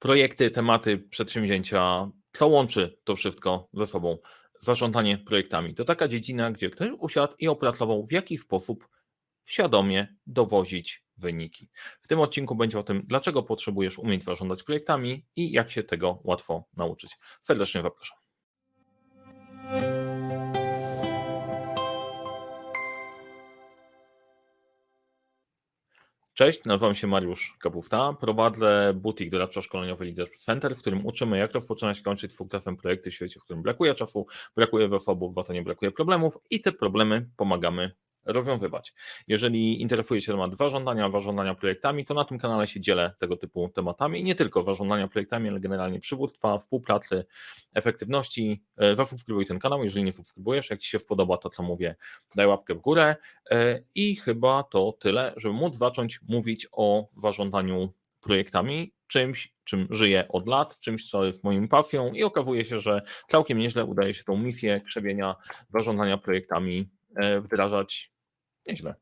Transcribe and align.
projekty, 0.00 0.50
tematy, 0.50 0.98
przedsięwzięcia, 0.98 2.10
co 2.32 2.46
łączy 2.46 2.98
to 3.04 3.16
wszystko 3.16 3.68
ze 3.72 3.86
sobą, 3.86 4.18
zarządzanie 4.60 5.18
projektami. 5.18 5.74
To 5.74 5.84
taka 5.84 6.08
dziedzina, 6.08 6.50
gdzie 6.50 6.70
ktoś 6.70 6.88
usiadł 6.98 7.34
i 7.38 7.48
opracował, 7.48 8.06
w 8.06 8.12
jaki 8.12 8.38
sposób 8.38 8.88
świadomie 9.44 10.16
dowozić 10.26 11.04
wyniki. 11.16 11.70
W 12.02 12.08
tym 12.08 12.20
odcinku 12.20 12.54
będzie 12.54 12.78
o 12.78 12.82
tym, 12.82 13.02
dlaczego 13.06 13.42
potrzebujesz 13.42 13.98
umieć 13.98 14.24
zarządzać 14.24 14.62
projektami 14.62 15.26
i 15.36 15.52
jak 15.52 15.70
się 15.70 15.82
tego 15.82 16.20
łatwo 16.24 16.64
nauczyć. 16.76 17.16
Serdecznie 17.40 17.82
zapraszam. 17.82 18.18
Cześć, 26.40 26.64
nazywam 26.64 26.94
się 26.94 27.06
Mariusz 27.06 27.56
Kapufta. 27.58 28.12
Prowadzę 28.20 28.92
butik 28.94 29.30
doradczo-szkoleniowy 29.30 30.04
Leadership 30.04 30.40
Center, 30.44 30.76
w 30.76 30.78
którym 30.78 31.06
uczymy, 31.06 31.38
jak 31.38 31.52
rozpoczynać 31.52 32.00
i 32.00 32.02
kończyć 32.02 32.34
sukcesem 32.34 32.76
projekty 32.76 33.10
w 33.10 33.14
świecie, 33.14 33.40
w 33.40 33.44
którym 33.44 33.62
brakuje 33.62 33.94
czasu, 33.94 34.26
brakuje 34.56 34.88
zasobów, 34.88 35.34
w 35.34 35.52
nie 35.52 35.62
brakuje 35.62 35.90
problemów 35.90 36.38
i 36.50 36.60
te 36.60 36.72
problemy 36.72 37.30
pomagamy 37.36 37.92
rozwiązywać. 38.24 38.94
Jeżeli 39.26 39.82
interesuje 39.82 40.20
się 40.20 40.32
temat 40.32 40.54
warządzania, 40.54 41.08
warządzania 41.08 41.54
projektami, 41.54 42.04
to 42.04 42.14
na 42.14 42.24
tym 42.24 42.38
kanale 42.38 42.66
się 42.66 42.80
dzielę 42.80 43.14
tego 43.18 43.36
typu 43.36 43.68
tematami. 43.68 44.20
I 44.20 44.24
nie 44.24 44.34
tylko 44.34 44.62
warządzania 44.62 45.08
projektami, 45.08 45.48
ale 45.48 45.60
generalnie 45.60 46.00
przywództwa, 46.00 46.58
współpracy, 46.58 47.24
efektywności. 47.74 48.62
E, 48.76 48.96
zasubskrybuj 48.96 49.46
ten 49.46 49.58
kanał, 49.58 49.84
jeżeli 49.84 50.04
nie 50.04 50.12
subskrybujesz, 50.12 50.70
jak 50.70 50.80
Ci 50.80 50.90
się 50.90 50.98
spodoba 50.98 51.36
to, 51.36 51.50
co 51.50 51.62
mówię, 51.62 51.96
daj 52.36 52.46
łapkę 52.46 52.74
w 52.74 52.80
górę. 52.80 53.16
E, 53.50 53.82
i 53.94 54.16
chyba 54.16 54.62
to 54.62 54.92
tyle, 55.00 55.34
żeby 55.36 55.54
móc 55.54 55.76
zacząć 55.76 56.20
mówić 56.28 56.66
o 56.72 57.08
warządzaniu 57.16 57.92
projektami, 58.20 58.92
czymś, 59.06 59.54
czym 59.64 59.86
żyję 59.90 60.28
od 60.28 60.48
lat, 60.48 60.80
czymś, 60.80 61.10
co 61.10 61.24
jest 61.24 61.44
moim 61.44 61.68
pasją. 61.68 62.12
I 62.12 62.22
okazuje 62.22 62.64
się, 62.64 62.80
że 62.80 63.02
całkiem 63.28 63.58
nieźle 63.58 63.84
udaje 63.84 64.14
się 64.14 64.24
tą 64.24 64.36
misję 64.36 64.80
krzewienia, 64.80 65.36
zarządzania 65.74 66.18
projektami 66.18 66.88
wdrażać 67.42 68.12
nieźle. 68.66 68.94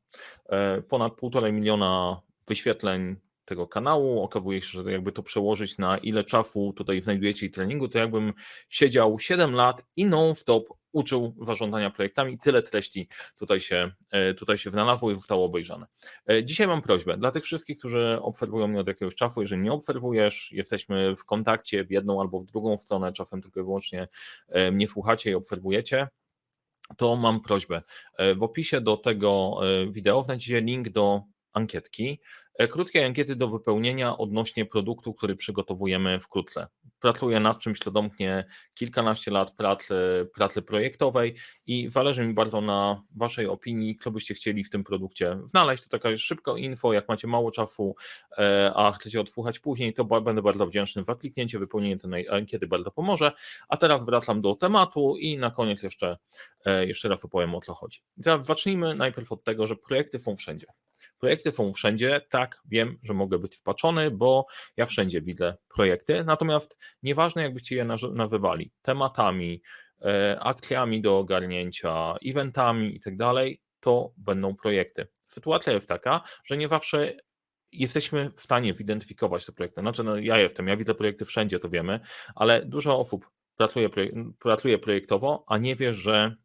E, 0.49 0.83
ponad 0.83 1.15
półtorej 1.15 1.53
miliona 1.53 2.21
wyświetleń 2.47 3.17
tego 3.45 3.67
kanału. 3.67 4.23
Okazuje 4.23 4.61
się, 4.61 4.83
że 4.83 4.93
jakby 4.93 5.13
to 5.13 5.23
przełożyć 5.23 5.79
na 5.79 5.99
ile 5.99 6.25
czasu 6.25 6.73
tutaj 6.77 7.01
znajdujecie 7.01 7.47
i 7.47 7.51
treningu, 7.51 7.89
to 7.89 7.99
jakbym 7.99 8.33
siedział 8.69 9.19
7 9.19 9.55
lat 9.55 9.85
i 9.97 10.07
non-stop 10.07 10.69
uczył 10.93 11.35
zarządzania 11.43 11.91
projektami 11.91 12.39
tyle 12.39 12.63
treści 12.63 13.09
tutaj 13.37 13.61
się, 13.61 13.91
e, 14.11 14.35
tutaj 14.35 14.59
się 14.59 14.71
znalazło 14.71 15.11
i 15.11 15.15
zostało 15.15 15.45
obejrzane. 15.45 15.87
E, 16.31 16.45
dzisiaj 16.45 16.67
mam 16.67 16.83
prośbę 16.83 17.17
dla 17.17 17.31
tych 17.31 17.45
wszystkich, 17.45 17.79
którzy 17.79 18.19
obserwują 18.23 18.69
mnie 18.69 18.81
od 18.81 18.89
jakiegoś 18.89 19.15
czasu, 19.15 19.41
jeżeli 19.41 19.63
nie 19.63 19.73
obserwujesz, 19.73 20.53
jesteśmy 20.53 21.17
w 21.17 21.25
kontakcie 21.25 21.85
w 21.85 21.91
jedną 21.91 22.21
albo 22.21 22.41
w 22.41 22.47
drugą 22.47 22.77
stronę, 22.77 23.13
czasem 23.13 23.43
tylko 23.43 23.61
i 23.61 23.63
wyłącznie 23.63 24.09
mnie 24.73 24.89
słuchacie 24.89 25.31
i 25.31 25.35
obserwujecie, 25.35 26.09
to 26.97 27.17
mam 27.17 27.41
prośbę. 27.41 27.83
E, 28.19 28.35
w 28.35 28.43
opisie 28.43 28.81
do 28.81 28.97
tego 28.97 29.61
e, 29.63 29.93
wideo 29.93 30.23
znajdziecie 30.23 30.61
link 30.61 30.89
do 30.89 31.23
ankietki, 31.53 32.21
e, 32.59 32.69
krótkiej 32.69 33.05
ankiety 33.05 33.37
do 33.37 33.49
wypełnienia 33.49 34.19
odnośnie 34.19 34.67
produktu, 34.67 35.15
który 35.15 35.37
przygotowujemy 35.37 36.21
wkrótce. 36.21 36.67
Pracuję 37.01 37.41
nad 37.41 37.59
czymś, 37.59 37.79
co 37.79 37.91
domknie 37.91 38.45
kilkanaście 38.75 39.31
lat 39.31 39.51
pracy, 39.51 40.29
pracy 40.35 40.63
projektowej 40.63 41.35
i 41.67 41.89
zależy 41.89 42.27
mi 42.27 42.35
bardzo 42.35 42.61
na 42.61 43.03
Waszej 43.17 43.47
opinii, 43.47 43.97
co 43.97 44.11
byście 44.11 44.35
chcieli 44.35 44.65
w 44.65 44.71
tym 44.71 44.85
produkcie 44.85 45.39
znaleźć. 45.45 45.83
To 45.83 45.89
taka 45.89 46.17
szybko 46.17 46.57
info, 46.57 46.93
jak 46.93 47.09
macie 47.09 47.27
mało 47.27 47.51
czasu, 47.51 47.95
a 48.75 48.93
chcecie 48.93 49.21
odsłuchać 49.21 49.59
później, 49.59 49.95
to 49.95 50.05
będę 50.05 50.43
bardzo 50.43 50.67
wdzięczny 50.67 51.05
za 51.05 51.15
kliknięcie, 51.15 51.59
wypełnienie 51.59 51.99
tej 51.99 52.29
ankiety 52.29 52.67
bardzo 52.67 52.91
pomoże. 52.91 53.33
A 53.69 53.77
teraz 53.77 54.05
wracam 54.05 54.43
do 54.43 54.55
tematu 54.55 55.17
i 55.17 55.39
na 55.39 55.51
koniec 55.51 55.83
jeszcze, 55.83 56.17
jeszcze 56.87 57.09
raz 57.09 57.25
opowiem 57.25 57.55
o 57.55 57.61
co 57.61 57.75
chodzi. 57.75 58.01
Teraz 58.23 58.47
zacznijmy 58.47 58.95
najpierw 58.95 59.33
od 59.33 59.45
tego, 59.45 59.67
że 59.67 59.77
projekty 59.77 60.19
są 60.19 60.37
wszędzie. 60.37 60.67
Projekty 61.19 61.53
są 61.53 61.73
wszędzie, 61.73 62.21
tak, 62.31 62.61
wiem, 62.65 62.99
że 63.03 63.15
mogę 63.15 63.39
być 63.39 63.57
wpaczony, 63.57 64.11
bo 64.11 64.47
ja 64.77 64.87
wszędzie 64.87 65.23
widzę 65.23 65.57
projekty, 65.75 66.25
natomiast 66.25 66.79
nieważne 67.03 67.43
jakbyście 67.43 67.77
je 67.77 67.85
nazywali, 68.13 68.73
tematami, 68.83 69.63
e, 70.03 70.39
akcjami 70.41 71.01
do 71.01 71.19
ogarnięcia, 71.19 72.15
eventami 72.27 72.97
i 72.97 73.01
tak 73.01 73.17
dalej, 73.17 73.61
to 73.81 74.13
będą 74.17 74.57
projekty. 74.57 75.07
Sytuacja 75.27 75.73
jest 75.73 75.89
taka, 75.89 76.21
że 76.45 76.57
nie 76.57 76.69
zawsze 76.69 77.13
jesteśmy 77.73 78.31
w 78.37 78.41
stanie 78.41 78.75
zidentyfikować 78.75 79.47
te 79.47 79.53
projekty. 79.53 79.81
Znaczy, 79.81 80.05
no 80.05 80.17
ja 80.17 80.39
jestem, 80.39 80.69
ja 80.69 80.77
widzę 80.77 80.95
projekty 80.95 81.25
wszędzie, 81.25 81.59
to 81.59 81.69
wiemy, 81.69 82.01
ale 82.35 82.65
dużo 82.65 82.99
osób 82.99 83.31
pracuje, 83.57 83.89
pracuje 84.39 84.79
projektowo, 84.79 85.45
a 85.47 85.59
nie 85.59 85.77
wie, 85.77 85.95
że 85.95 86.37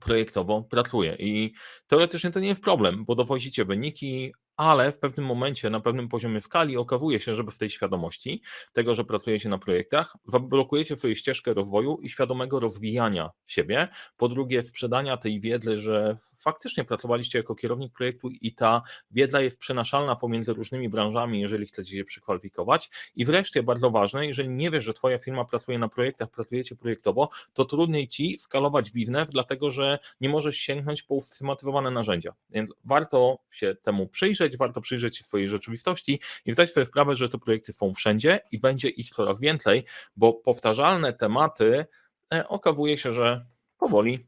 projektowo 0.00 0.62
pracuje. 0.62 1.16
I 1.18 1.52
teoretycznie 1.86 2.30
to 2.30 2.40
nie 2.40 2.48
jest 2.48 2.62
problem, 2.62 3.04
bo 3.04 3.14
dowozicie 3.14 3.64
wyniki, 3.64 4.32
ale 4.56 4.92
w 4.92 4.98
pewnym 4.98 5.26
momencie, 5.26 5.70
na 5.70 5.80
pewnym 5.80 6.08
poziomie 6.08 6.40
skali 6.40 6.76
okazuje 6.76 7.20
się, 7.20 7.34
że 7.34 7.44
w 7.44 7.58
tej 7.58 7.70
świadomości 7.70 8.42
tego, 8.72 8.94
że 8.94 9.04
pracujecie 9.04 9.48
na 9.48 9.58
projektach, 9.58 10.16
blokujecie 10.40 10.96
swoją 10.96 11.14
ścieżkę 11.14 11.54
rozwoju 11.54 11.98
i 12.02 12.08
świadomego 12.08 12.60
rozwijania 12.60 13.30
siebie. 13.46 13.88
Po 14.16 14.28
drugie, 14.28 14.62
sprzedania 14.62 15.16
tej 15.16 15.40
wiedzy, 15.40 15.78
że 15.78 16.18
faktycznie 16.38 16.84
pracowaliście 16.84 17.38
jako 17.38 17.54
kierownik 17.54 17.92
projektu 17.92 18.28
i 18.40 18.54
ta 18.54 18.82
wiedza 19.10 19.40
jest 19.40 19.58
przenaszalna 19.58 20.16
pomiędzy 20.16 20.52
różnymi 20.52 20.88
branżami, 20.88 21.40
jeżeli 21.40 21.66
chcecie 21.66 21.96
się 21.96 22.04
przykwalifikować. 22.04 22.90
I 23.16 23.24
wreszcie, 23.24 23.62
bardzo 23.62 23.90
ważne, 23.90 24.26
jeżeli 24.26 24.48
nie 24.48 24.70
wiesz, 24.70 24.84
że 24.84 24.94
Twoja 24.94 25.18
firma 25.18 25.44
pracuje 25.44 25.78
na 25.78 25.88
projektach, 25.88 26.30
pracujecie 26.30 26.76
projektowo, 26.76 27.28
to 27.52 27.64
trudniej 27.64 28.08
Ci 28.08 28.38
skalować 28.38 28.90
biznes, 28.90 29.30
dlatego 29.30 29.70
że 29.70 29.98
nie 30.20 30.28
możesz 30.28 30.56
sięgnąć 30.56 31.02
po 31.02 31.14
usystematyzowane 31.14 31.90
narzędzia. 31.90 32.34
Więc 32.50 32.70
warto 32.84 33.38
się 33.50 33.74
temu 33.82 34.08
przyjrzeć, 34.08 34.56
warto 34.56 34.80
przyjrzeć 34.80 35.16
się 35.16 35.24
swojej 35.24 35.48
rzeczywistości 35.48 36.20
i 36.44 36.52
zdać 36.52 36.72
sobie 36.72 36.86
sprawę, 36.86 37.16
że 37.16 37.28
te 37.28 37.38
projekty 37.38 37.72
są 37.72 37.94
wszędzie 37.94 38.40
i 38.52 38.58
będzie 38.58 38.88
ich 38.88 39.10
coraz 39.10 39.40
więcej, 39.40 39.84
bo 40.16 40.32
powtarzalne 40.32 41.12
tematy 41.12 41.86
e, 42.34 42.48
okazuje 42.48 42.98
się, 42.98 43.12
że 43.12 43.46
powoli 43.78 44.26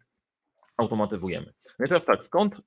automatyzujemy. 0.77 1.53
No 1.79 1.87
i 1.87 1.89
teraz 1.89 2.05
tak, 2.05 2.25
skąd 2.25 2.61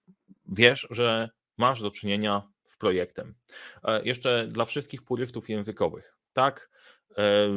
wiesz, 0.45 0.87
że 0.89 1.29
masz 1.57 1.81
do 1.81 1.91
czynienia 1.91 2.47
z 2.65 2.77
projektem? 2.77 3.35
E, 3.83 4.03
jeszcze 4.03 4.47
dla 4.47 4.65
wszystkich 4.65 5.03
purystów 5.03 5.49
językowych. 5.49 6.17
Tak, 6.33 6.69
e, 7.17 7.47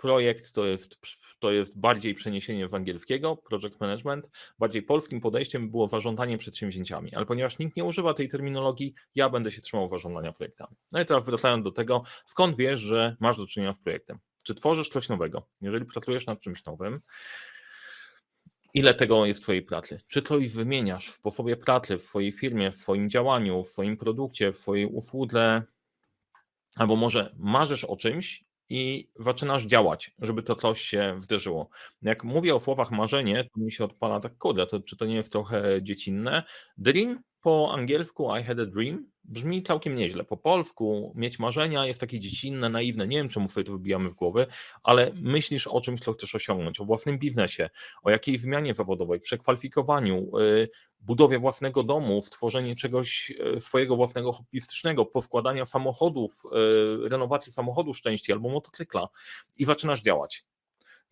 projekt 0.00 0.52
to 0.52 0.66
jest, 0.66 0.98
to 1.38 1.50
jest 1.50 1.78
bardziej 1.78 2.14
przeniesienie 2.14 2.68
z 2.68 2.74
angielskiego, 2.74 3.36
project 3.36 3.80
management, 3.80 4.28
bardziej 4.58 4.82
polskim 4.82 5.20
podejściem 5.20 5.70
było 5.70 5.88
zarządzanie 5.88 6.38
przedsięwzięciami, 6.38 7.14
ale 7.14 7.26
ponieważ 7.26 7.58
nikt 7.58 7.76
nie 7.76 7.84
używa 7.84 8.14
tej 8.14 8.28
terminologii, 8.28 8.94
ja 9.14 9.28
będę 9.28 9.50
się 9.50 9.60
trzymał 9.60 9.88
zarządzania 9.88 10.32
projektami. 10.32 10.76
No 10.92 11.00
i 11.00 11.06
teraz 11.06 11.26
wracając 11.26 11.64
do 11.64 11.72
tego, 11.72 12.02
skąd 12.26 12.56
wiesz, 12.56 12.80
że 12.80 13.16
masz 13.20 13.36
do 13.36 13.46
czynienia 13.46 13.74
z 13.74 13.78
projektem? 13.78 14.18
Czy 14.44 14.54
tworzysz 14.54 14.88
coś 14.88 15.08
nowego? 15.08 15.48
Jeżeli 15.60 15.84
pracujesz 15.84 16.26
nad 16.26 16.40
czymś 16.40 16.64
nowym, 16.64 17.00
Ile 18.74 18.94
tego 18.94 19.26
jest 19.26 19.40
w 19.40 19.42
Twojej 19.42 19.62
pracy? 19.62 20.00
Czy 20.08 20.22
coś 20.22 20.48
wymieniasz 20.48 21.10
w 21.10 21.14
sposobie 21.14 21.56
pracy, 21.56 21.98
w 21.98 22.02
swojej 22.02 22.32
firmie, 22.32 22.70
w 22.70 22.74
swoim 22.74 23.10
działaniu, 23.10 23.64
w 23.64 23.68
swoim 23.68 23.96
produkcie, 23.96 24.52
w 24.52 24.56
swojej 24.56 24.86
usłudze? 24.86 25.62
Albo 26.76 26.96
może 26.96 27.34
marzysz 27.36 27.84
o 27.84 27.96
czymś 27.96 28.44
i 28.68 29.08
zaczynasz 29.18 29.62
działać, 29.62 30.14
żeby 30.18 30.42
to 30.42 30.56
coś 30.56 30.80
się 30.80 31.14
wderzyło. 31.18 31.68
Jak 32.02 32.24
mówię 32.24 32.54
o 32.54 32.60
słowach 32.60 32.90
marzenie, 32.90 33.44
to 33.44 33.60
mi 33.60 33.72
się 33.72 33.84
odpala 33.84 34.20
tak 34.20 34.38
kurde, 34.38 34.66
to 34.66 34.80
czy 34.80 34.96
to 34.96 35.06
nie 35.06 35.14
jest 35.14 35.32
trochę 35.32 35.82
dziecinne? 35.82 36.42
Dream 36.78 37.22
po 37.40 37.72
angielsku 37.72 38.36
I 38.36 38.42
had 38.42 38.60
a 38.60 38.66
dream 38.66 39.06
brzmi 39.24 39.62
całkiem 39.62 39.94
nieźle. 39.94 40.24
Po 40.24 40.36
polsku 40.36 41.12
mieć 41.16 41.38
marzenia 41.38 41.86
jest 41.86 42.00
takie 42.00 42.20
dziecinne, 42.20 42.68
naiwne. 42.68 43.06
Nie 43.06 43.16
wiem, 43.16 43.28
czemu 43.28 43.48
sobie 43.48 43.64
to 43.64 43.72
wybijamy 43.72 44.08
w 44.08 44.14
głowy, 44.14 44.46
ale 44.82 45.12
myślisz 45.14 45.66
o 45.66 45.80
czymś, 45.80 46.00
co 46.00 46.12
chcesz 46.12 46.34
osiągnąć, 46.34 46.80
o 46.80 46.84
własnym 46.84 47.18
biznesie, 47.18 47.70
o 48.02 48.10
jakiejś 48.10 48.40
zmianie 48.40 48.74
zawodowej, 48.74 49.20
przekwalifikowaniu, 49.20 50.30
yy, 50.38 50.70
budowie 51.00 51.38
własnego 51.38 51.82
domu, 51.82 52.22
stworzeniu 52.22 52.76
czegoś 52.76 53.32
y, 53.56 53.60
swojego 53.60 53.96
własnego 53.96 54.32
hobbystycznego, 54.32 55.06
poskładania 55.06 55.66
samochodów, 55.66 56.42
yy, 56.52 57.08
renowacji 57.08 57.52
samochodu 57.52 57.94
szczęścia 57.94 58.32
albo 58.32 58.48
motocykla 58.48 59.08
i 59.56 59.64
zaczynasz 59.64 60.02
działać. 60.02 60.44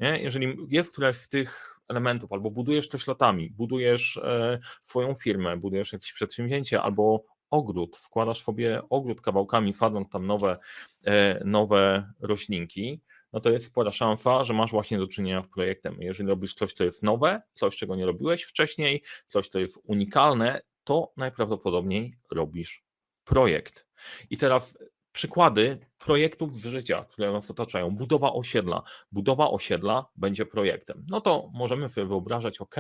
Nie? 0.01 0.23
Jeżeli 0.23 0.57
jest 0.69 0.91
któraś 0.91 1.17
z 1.17 1.29
tych 1.29 1.78
elementów, 1.89 2.33
albo 2.33 2.51
budujesz 2.51 2.89
coś 2.89 3.07
latami, 3.07 3.51
budujesz 3.51 4.17
e, 4.17 4.59
swoją 4.83 5.15
firmę, 5.15 5.57
budujesz 5.57 5.93
jakieś 5.93 6.13
przedsięwzięcie, 6.13 6.83
albo 6.83 7.25
ogród, 7.51 7.97
wkładasz 7.97 8.43
sobie 8.43 8.81
ogród 8.91 9.21
kawałkami, 9.21 9.73
sadząc 9.73 10.11
tam 10.11 10.27
nowe, 10.27 10.59
e, 11.05 11.45
nowe 11.45 12.13
roślinki, 12.21 13.01
no 13.33 13.41
to 13.41 13.51
jest 13.51 13.67
spora 13.67 13.93
szansa, 13.93 14.45
że 14.45 14.55
masz 14.55 14.71
właśnie 14.71 14.99
do 14.99 15.07
czynienia 15.07 15.43
z 15.43 15.49
projektem. 15.49 15.97
Jeżeli 16.01 16.29
robisz 16.29 16.55
coś, 16.55 16.73
co 16.73 16.85
jest 16.85 17.03
nowe, 17.03 17.43
coś, 17.55 17.77
czego 17.77 17.97
nie 17.97 18.07
robiłeś 18.07 18.43
wcześniej, 18.43 19.03
coś, 19.29 19.49
co 19.49 19.59
jest 19.59 19.81
unikalne, 19.85 20.61
to 20.85 21.13
najprawdopodobniej 21.17 22.15
robisz 22.33 22.85
projekt. 23.25 23.87
I 24.31 24.37
teraz 24.37 24.79
przykłady 25.19 25.79
projektów 25.99 26.57
życia, 26.57 27.05
które 27.11 27.33
nas 27.33 27.51
otaczają. 27.51 27.91
Budowa 27.91 28.33
osiedla. 28.33 28.83
Budowa 29.13 29.51
osiedla 29.51 30.07
będzie 30.17 30.47
projektem. 30.47 31.07
No 31.09 31.21
to 31.21 31.51
możemy 31.55 31.89
sobie 31.89 32.07
wyobrażać, 32.07 32.59
ok, 32.59 32.77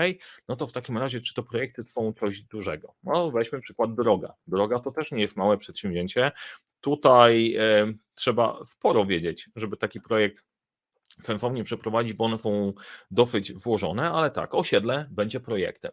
no 0.48 0.56
to 0.56 0.66
w 0.66 0.72
takim 0.72 0.98
razie, 0.98 1.20
czy 1.20 1.34
to 1.34 1.42
projekty 1.42 1.84
trwą 1.84 2.12
coś 2.12 2.42
dużego? 2.42 2.94
No 3.02 3.30
weźmy 3.30 3.60
przykład 3.60 3.94
droga. 3.94 4.34
Droga 4.46 4.78
to 4.78 4.90
też 4.90 5.12
nie 5.12 5.20
jest 5.20 5.36
małe 5.36 5.56
przedsięwzięcie. 5.56 6.32
Tutaj 6.80 7.56
e, 7.56 7.92
trzeba 8.14 8.64
sporo 8.66 9.06
wiedzieć, 9.06 9.50
żeby 9.56 9.76
taki 9.76 10.00
projekt 10.00 10.44
sensownie 11.22 11.64
przeprowadzić, 11.64 12.12
bo 12.12 12.24
one 12.24 12.38
są 12.38 12.72
dosyć 13.10 13.52
włożone, 13.52 14.10
ale 14.10 14.30
tak, 14.30 14.54
osiedle 14.54 15.08
będzie 15.10 15.40
projektem 15.40 15.92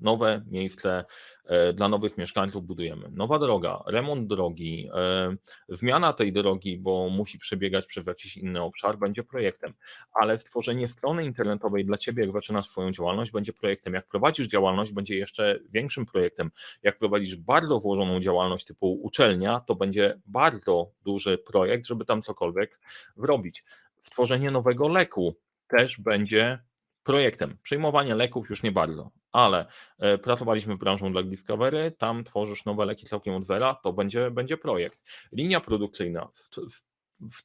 nowe 0.00 0.44
miejsce 0.46 1.04
e, 1.44 1.72
dla 1.72 1.88
nowych 1.88 2.18
mieszkańców 2.18 2.66
budujemy. 2.66 3.08
Nowa 3.12 3.38
droga, 3.38 3.82
remont 3.86 4.28
drogi, 4.28 4.88
e, 4.94 5.36
zmiana 5.68 6.12
tej 6.12 6.32
drogi, 6.32 6.78
bo 6.78 7.08
musi 7.08 7.38
przebiegać 7.38 7.86
przez 7.86 8.06
jakiś 8.06 8.36
inny 8.36 8.62
obszar, 8.62 8.98
będzie 8.98 9.22
projektem, 9.22 9.74
ale 10.12 10.38
stworzenie 10.38 10.88
strony 10.88 11.24
internetowej 11.24 11.84
dla 11.84 11.96
Ciebie, 11.96 12.24
jak 12.24 12.32
zaczynasz 12.32 12.68
swoją 12.68 12.92
działalność, 12.92 13.32
będzie 13.32 13.52
projektem. 13.52 13.94
Jak 13.94 14.08
prowadzisz 14.08 14.46
działalność, 14.46 14.92
będzie 14.92 15.16
jeszcze 15.16 15.58
większym 15.70 16.06
projektem. 16.06 16.50
Jak 16.82 16.98
prowadzisz 16.98 17.36
bardzo 17.36 17.80
włożoną 17.80 18.20
działalność 18.20 18.64
typu 18.66 19.00
uczelnia, 19.02 19.60
to 19.60 19.74
będzie 19.74 20.20
bardzo 20.26 20.90
duży 21.04 21.38
projekt, 21.38 21.86
żeby 21.86 22.04
tam 22.04 22.22
cokolwiek 22.22 22.80
wrobić. 23.16 23.64
Stworzenie 23.98 24.50
nowego 24.50 24.88
leku 24.88 25.36
też 25.68 26.00
będzie 26.00 26.58
projektem. 27.02 27.58
Przyjmowanie 27.62 28.14
leków 28.14 28.50
już 28.50 28.62
nie 28.62 28.72
bardzo, 28.72 29.10
ale 29.32 29.66
e, 29.98 30.18
pracowaliśmy 30.18 30.74
w 30.76 30.78
branżą 30.78 31.12
dla 31.12 31.22
Discovery, 31.22 31.92
tam 31.98 32.24
tworzysz 32.24 32.64
nowe 32.64 32.84
leki 32.84 33.06
całkiem 33.06 33.34
od 33.34 33.44
zera, 33.44 33.74
to 33.74 33.92
będzie, 33.92 34.30
będzie 34.30 34.56
projekt. 34.56 35.04
Linia 35.32 35.60
produkcyjna, 35.60 36.28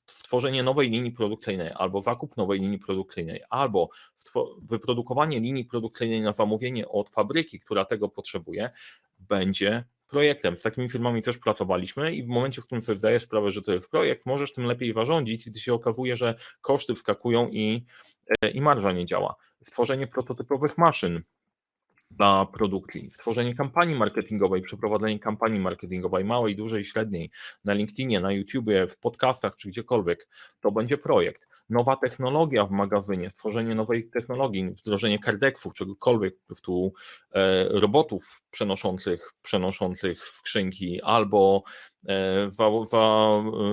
stworzenie 0.07 0.63
nowej 0.63 0.89
linii 0.89 1.11
produkcyjnej, 1.11 1.71
albo 1.75 2.01
zakup 2.01 2.37
nowej 2.37 2.59
linii 2.59 2.79
produkcyjnej, 2.79 3.41
albo 3.49 3.89
wyprodukowanie 4.61 5.39
linii 5.39 5.65
produkcyjnej 5.65 6.21
na 6.21 6.33
zamówienie 6.33 6.87
od 6.87 7.09
fabryki, 7.09 7.59
która 7.59 7.85
tego 7.85 8.09
potrzebuje, 8.09 8.69
będzie 9.19 9.83
projektem. 10.07 10.57
Z 10.57 10.61
takimi 10.61 10.89
firmami 10.89 11.21
też 11.21 11.37
pracowaliśmy 11.37 12.15
i 12.15 12.23
w 12.23 12.27
momencie, 12.27 12.61
w 12.61 12.65
którym 12.65 12.81
sobie 12.81 12.95
zdajesz 12.95 13.23
sprawę, 13.23 13.51
że 13.51 13.61
to 13.61 13.71
jest 13.71 13.89
projekt, 13.89 14.25
możesz 14.25 14.53
tym 14.53 14.65
lepiej 14.65 14.93
zarządzić, 14.93 15.49
gdy 15.49 15.59
się 15.59 15.73
okazuje, 15.73 16.15
że 16.15 16.35
koszty 16.61 16.95
wskakują 16.95 17.49
i, 17.49 17.85
i 18.53 18.61
marża 18.61 18.91
nie 18.91 19.05
działa. 19.05 19.35
Stworzenie 19.61 20.07
prototypowych 20.07 20.77
maszyn, 20.77 21.23
dla 22.11 22.45
produkcji, 22.45 23.09
stworzenie 23.11 23.55
kampanii 23.55 23.95
marketingowej, 23.95 24.61
przeprowadzenie 24.61 25.19
kampanii 25.19 25.59
marketingowej 25.59 26.25
małej, 26.25 26.55
dużej, 26.55 26.83
średniej 26.83 27.31
na 27.65 27.73
LinkedInie, 27.73 28.19
na 28.19 28.31
YouTubie, 28.31 28.87
w 28.87 28.97
podcastach 28.97 29.55
czy 29.55 29.69
gdziekolwiek, 29.69 30.27
to 30.59 30.71
będzie 30.71 30.97
projekt. 30.97 31.47
Nowa 31.69 31.95
technologia 31.95 32.65
w 32.65 32.71
magazynie, 32.71 33.29
stworzenie 33.29 33.75
nowej 33.75 34.09
technologii, 34.09 34.69
wdrożenie 34.69 35.19
kardexów, 35.19 35.73
czegokolwiek, 35.73 36.35
prostu 36.45 36.93
e, 37.31 37.69
robotów 37.69 38.41
przenoszących, 38.51 39.33
przenoszących 39.41 40.23
skrzynki, 40.23 41.01
albo 41.01 41.63
e, 42.07 42.49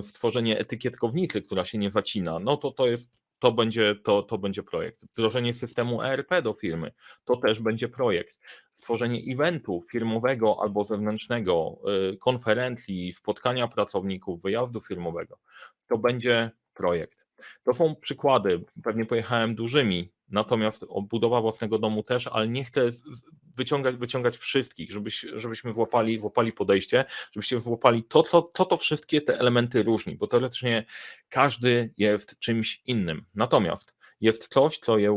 stworzenie 0.03 0.59
etykietkownicy, 0.59 1.43
która 1.43 1.65
się 1.65 1.79
nie 1.79 1.91
zacina, 1.91 2.39
no 2.39 2.57
to 2.57 2.71
to 2.71 2.87
jest 2.87 3.09
to 3.43 3.53
będzie, 3.53 3.95
to, 3.95 4.23
to 4.23 4.39
będzie 4.39 4.63
projekt. 4.63 5.05
Wdrożenie 5.07 5.55
systemu 5.55 6.03
ERP 6.03 6.43
do 6.43 6.53
firmy, 6.53 6.93
to 7.25 7.37
też 7.37 7.61
będzie 7.61 7.89
projekt. 7.89 8.37
Stworzenie 8.73 9.21
eventu 9.35 9.85
firmowego 9.91 10.57
albo 10.63 10.85
zewnętrznego, 10.85 11.79
y, 12.13 12.17
konferencji, 12.17 13.13
spotkania 13.13 13.69
pracowników, 13.69 14.43
wyjazdu 14.43 14.81
firmowego, 14.81 15.39
to 15.89 15.99
będzie 15.99 16.51
projekt. 16.75 17.27
To 17.65 17.73
są 17.73 17.97
przykłady, 17.97 18.65
pewnie 18.83 19.07
pojechałem 19.07 19.55
dużymi, 19.55 20.13
natomiast 20.33 20.87
budowa 21.03 21.41
własnego 21.41 21.79
domu 21.79 22.03
też, 22.03 22.27
ale 22.27 22.49
nie 22.49 22.65
chcę 22.65 22.91
wyciągać, 23.57 23.97
wyciągać 23.97 24.37
wszystkich, 24.37 24.93
żebyś, 24.93 25.27
żebyśmy 25.35 25.73
włapali, 25.73 26.19
włapali 26.19 26.53
podejście, 26.53 27.05
żebyście 27.33 27.59
włapali 27.59 28.05
to, 28.05 28.23
to, 28.23 28.43
to, 28.43 28.65
to 28.65 28.77
wszystkie 28.77 29.21
te 29.21 29.39
elementy 29.39 29.83
różni, 29.83 30.17
bo 30.17 30.27
teoretycznie 30.27 30.85
każdy 31.29 31.95
jest 31.99 32.39
czymś 32.39 32.83
innym. 32.87 33.25
Natomiast 33.35 33.95
jest 34.21 34.49
coś, 34.49 34.79
co 34.79 34.99
je 34.99 35.13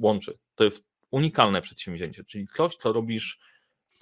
łączy. 0.00 0.38
To 0.54 0.64
jest 0.64 0.84
unikalne 1.10 1.60
przedsięwzięcie, 1.60 2.24
czyli 2.24 2.46
coś, 2.56 2.76
co 2.76 2.92
robisz 2.92 3.38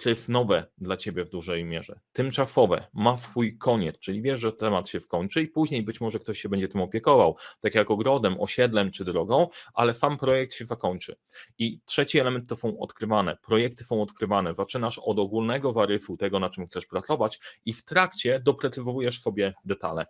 jest 0.05 0.29
nowe 0.29 0.65
dla 0.77 0.97
ciebie 0.97 1.25
w 1.25 1.29
dużej 1.29 1.65
mierze, 1.65 1.99
tymczasowe, 2.13 2.87
ma 2.93 3.17
swój 3.17 3.57
koniec, 3.57 3.99
czyli 3.99 4.21
wiesz, 4.21 4.39
że 4.39 4.53
temat 4.53 4.89
się 4.89 4.99
skończy 4.99 5.41
i 5.41 5.47
później 5.47 5.83
być 5.83 6.01
może 6.01 6.19
ktoś 6.19 6.39
się 6.39 6.49
będzie 6.49 6.67
tym 6.67 6.81
opiekował, 6.81 7.35
tak 7.59 7.75
jak 7.75 7.91
ogrodem, 7.91 8.35
osiedlem 8.39 8.91
czy 8.91 9.05
drogą, 9.05 9.47
ale 9.73 9.93
sam 9.93 10.17
projekt 10.17 10.53
się 10.53 10.65
zakończy. 10.65 11.15
I 11.57 11.79
trzeci 11.85 12.19
element 12.19 12.49
to 12.49 12.55
są 12.55 12.79
odkrywane, 12.79 13.37
projekty 13.41 13.83
są 13.83 14.01
odkrywane, 14.01 14.53
zaczynasz 14.53 14.99
od 14.99 15.19
ogólnego 15.19 15.73
zarysu 15.73 16.17
tego, 16.17 16.39
na 16.39 16.49
czym 16.49 16.67
chcesz 16.67 16.85
pracować 16.85 17.39
i 17.65 17.73
w 17.73 17.83
trakcie 17.83 18.39
doprecyzowujesz 18.39 19.21
sobie 19.21 19.53
detale 19.65 20.05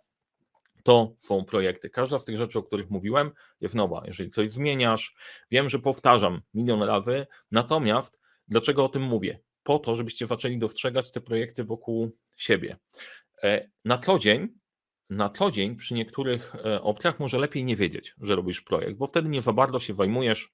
to 0.86 1.14
są 1.18 1.44
projekty. 1.44 1.90
Każda 1.90 2.18
z 2.18 2.24
tych 2.24 2.36
rzeczy, 2.36 2.58
o 2.58 2.62
których 2.62 2.90
mówiłem, 2.90 3.30
jest 3.60 3.74
nowa. 3.74 4.02
Jeżeli 4.06 4.30
coś 4.30 4.50
zmieniasz, 4.50 5.16
wiem, 5.50 5.68
że 5.68 5.78
powtarzam 5.78 6.40
milion 6.54 6.82
razy, 6.82 7.26
natomiast 7.50 8.20
dlaczego 8.48 8.84
o 8.84 8.88
tym 8.88 9.02
mówię? 9.02 9.38
Po 9.66 9.78
to, 9.78 9.96
żebyście 9.96 10.26
zaczęli 10.26 10.58
dostrzegać 10.58 11.12
te 11.12 11.20
projekty 11.20 11.64
wokół 11.64 12.10
siebie. 12.36 12.76
E, 13.42 13.70
na 13.84 13.98
co 13.98 14.18
dzień, 14.18 14.48
na 15.10 15.30
co 15.30 15.50
dzień 15.50 15.76
przy 15.76 15.94
niektórych 15.94 16.54
e, 16.54 16.82
opcjach 16.82 17.20
może 17.20 17.38
lepiej 17.38 17.64
nie 17.64 17.76
wiedzieć, 17.76 18.14
że 18.20 18.36
robisz 18.36 18.60
projekt, 18.60 18.98
bo 18.98 19.06
wtedy 19.06 19.28
nie 19.28 19.42
za 19.42 19.52
bardzo 19.52 19.80
się 19.80 19.94
zajmujesz 19.94 20.52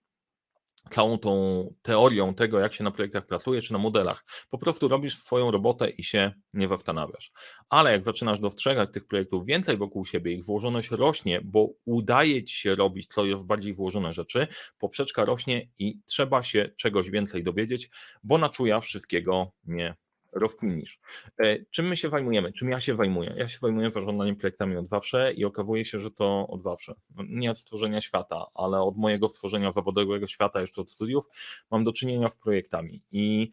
całą 0.90 1.18
tą 1.18 1.74
teorią 1.82 2.34
tego, 2.34 2.60
jak 2.60 2.74
się 2.74 2.84
na 2.84 2.90
projektach 2.90 3.26
pracuje, 3.26 3.62
czy 3.62 3.72
na 3.72 3.78
modelach. 3.78 4.24
Po 4.50 4.58
prostu 4.58 4.88
robisz 4.88 5.18
swoją 5.18 5.50
robotę 5.50 5.90
i 5.90 6.04
się 6.04 6.32
nie 6.54 6.68
zastanawiasz. 6.68 7.32
Ale 7.68 7.92
jak 7.92 8.04
zaczynasz 8.04 8.40
dostrzegać 8.40 8.90
tych 8.92 9.06
projektów 9.06 9.46
więcej 9.46 9.76
wokół 9.76 10.04
siebie, 10.04 10.32
ich 10.32 10.44
włożoność 10.44 10.90
rośnie, 10.90 11.40
bo 11.44 11.68
udaje 11.84 12.44
ci 12.44 12.56
się 12.56 12.74
robić 12.74 13.08
jest 13.24 13.46
bardziej 13.46 13.74
włożone 13.74 14.12
rzeczy, 14.12 14.46
poprzeczka 14.78 15.24
rośnie 15.24 15.68
i 15.78 16.00
trzeba 16.06 16.42
się 16.42 16.70
czegoś 16.76 17.10
więcej 17.10 17.44
dowiedzieć, 17.44 17.90
bo 18.22 18.38
na 18.38 18.48
czuja 18.48 18.80
wszystkiego 18.80 19.52
nie 19.64 19.94
rozkminisz. 20.32 21.00
E, 21.38 21.64
czym 21.70 21.88
my 21.88 21.96
się 21.96 22.10
zajmujemy? 22.10 22.52
Czym 22.52 22.70
ja 22.70 22.80
się 22.80 22.96
zajmuję? 22.96 23.34
Ja 23.36 23.48
się 23.48 23.58
zajmuję 23.58 23.90
zarządzaniem 23.90 24.36
projektami 24.36 24.76
od 24.76 24.88
zawsze 24.88 25.32
i 25.32 25.44
okazuje 25.44 25.84
się, 25.84 25.98
że 25.98 26.10
to 26.10 26.46
od 26.48 26.62
zawsze. 26.62 26.94
Nie 27.28 27.50
od 27.50 27.58
stworzenia 27.58 28.00
świata, 28.00 28.46
ale 28.54 28.80
od 28.80 28.96
mojego 28.96 29.28
stworzenia 29.28 29.72
zawodowego 29.72 30.26
świata, 30.26 30.60
jeszcze 30.60 30.80
od 30.80 30.90
studiów, 30.90 31.24
mam 31.70 31.84
do 31.84 31.92
czynienia 31.92 32.28
z 32.28 32.36
projektami 32.36 33.02
i 33.12 33.50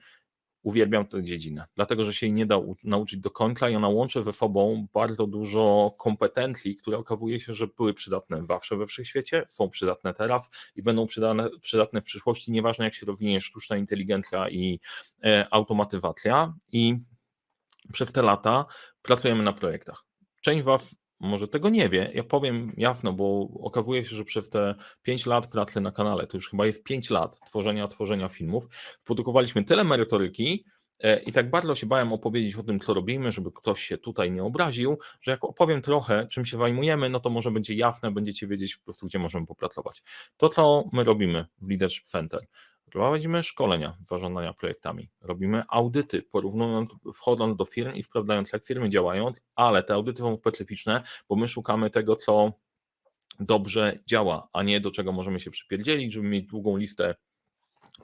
uwielbiam 0.64 1.06
tę 1.06 1.24
dziedzinę, 1.24 1.66
dlatego 1.76 2.06
że 2.06 2.14
się 2.14 2.26
jej 2.26 2.34
nie 2.34 2.46
da 2.46 2.56
nauczyć 2.84 3.20
do 3.20 3.32
końca 3.32 3.70
i 3.70 3.76
ona 3.76 3.90
łączy 3.90 4.24
ze 4.24 4.34
sobą 4.34 4.88
bardzo 4.94 5.28
dużo 5.28 5.96
kompetencji, 5.98 6.76
które 6.76 6.98
okazuje 6.98 7.40
się, 7.40 7.54
że 7.54 7.68
były 7.68 7.94
przydatne 7.94 8.46
zawsze 8.46 8.78
we 8.78 8.88
wszechświecie, 8.88 9.46
są 9.48 9.70
przydatne 9.70 10.14
teraz 10.14 10.50
i 10.76 10.84
będą 10.84 11.08
przydatne, 11.08 11.50
przydatne 11.62 12.02
w 12.02 12.04
przyszłości, 12.04 12.52
nieważne 12.52 12.86
jak 12.86 12.94
się 12.94 13.06
rozwinie 13.06 13.42
sztuczna 13.42 13.78
inteligencja 13.78 14.50
i 14.50 14.80
e, 15.24 15.48
automatyzacja 15.52 16.54
i 16.72 16.98
przez 17.94 18.12
te 18.12 18.22
lata 18.22 18.66
pracujemy 19.02 19.44
na 19.44 19.54
projektach. 19.54 20.06
Część 20.42 20.64
Was 20.64 20.96
może 21.20 21.48
tego 21.48 21.70
nie 21.70 21.90
wie. 21.90 22.12
Ja 22.14 22.24
powiem 22.24 22.74
jasno, 22.78 23.14
bo 23.14 23.50
okazuje 23.62 24.06
się, 24.06 24.16
że 24.16 24.24
przez 24.24 24.50
te 24.50 24.76
5 25.02 25.26
lat 25.26 25.48
pracy 25.48 25.82
na 25.82 25.92
kanale, 25.92 26.28
to 26.28 26.38
już 26.38 26.50
chyba 26.50 26.66
jest 26.66 26.84
5 26.84 27.10
lat 27.10 27.40
tworzenia, 27.46 27.88
tworzenia 27.88 28.28
filmów, 28.28 28.68
produkowaliśmy 29.04 29.64
tyle 29.64 29.84
merytoryki, 29.84 30.66
e, 31.00 31.20
i 31.20 31.32
tak 31.32 31.50
bardzo 31.50 31.76
się 31.76 31.88
bałem 31.88 32.14
opowiedzieć 32.14 32.56
o 32.56 32.64
tym, 32.64 32.80
co 32.80 32.94
robimy, 32.94 33.32
żeby 33.32 33.52
ktoś 33.52 33.84
się 33.84 33.98
tutaj 33.98 34.32
nie 34.32 34.44
obraził, 34.44 34.98
że 35.22 35.32
jak 35.32 35.44
opowiem 35.44 35.82
trochę, 35.82 36.28
czym 36.28 36.46
się 36.46 36.58
zajmujemy, 36.58 37.10
no 37.10 37.20
to 37.20 37.30
może 37.30 37.52
będzie 37.52 37.74
jasne, 37.74 38.12
będziecie 38.12 38.48
wiedzieć 38.48 38.76
po 38.76 38.84
prostu, 38.84 39.06
gdzie 39.06 39.20
możemy 39.20 39.46
popracować. 39.46 40.04
To, 40.38 40.50
co 40.50 40.90
my 40.94 41.04
robimy 41.04 41.46
w 41.62 41.70
Leadership 41.70 42.06
Center, 42.06 42.48
Prowadzimy 42.92 43.44
szkolenia 43.44 43.98
zarządzania 44.10 44.54
projektami, 44.54 45.10
robimy 45.22 45.64
audyty, 45.70 46.22
porównując, 46.22 46.90
wchodząc 47.16 47.58
do 47.58 47.66
firm 47.66 47.94
i 47.94 48.04
sprawdzając, 48.04 48.54
jak 48.54 48.66
firmy 48.66 48.90
działają, 48.90 49.32
ale 49.56 49.84
te 49.84 49.94
audyty 49.94 50.22
są 50.22 50.38
specyficzne, 50.38 51.04
bo 51.30 51.36
my 51.36 51.48
szukamy 51.48 51.90
tego, 51.90 52.16
co 52.16 52.54
dobrze 53.40 54.00
działa, 54.08 54.50
a 54.54 54.64
nie 54.64 54.82
do 54.82 54.92
czego 54.92 55.12
możemy 55.12 55.40
się 55.40 55.52
przypierdzielić, 55.52 56.14
żeby 56.14 56.28
mieć 56.28 56.46
długą 56.46 56.78
listę 56.78 57.16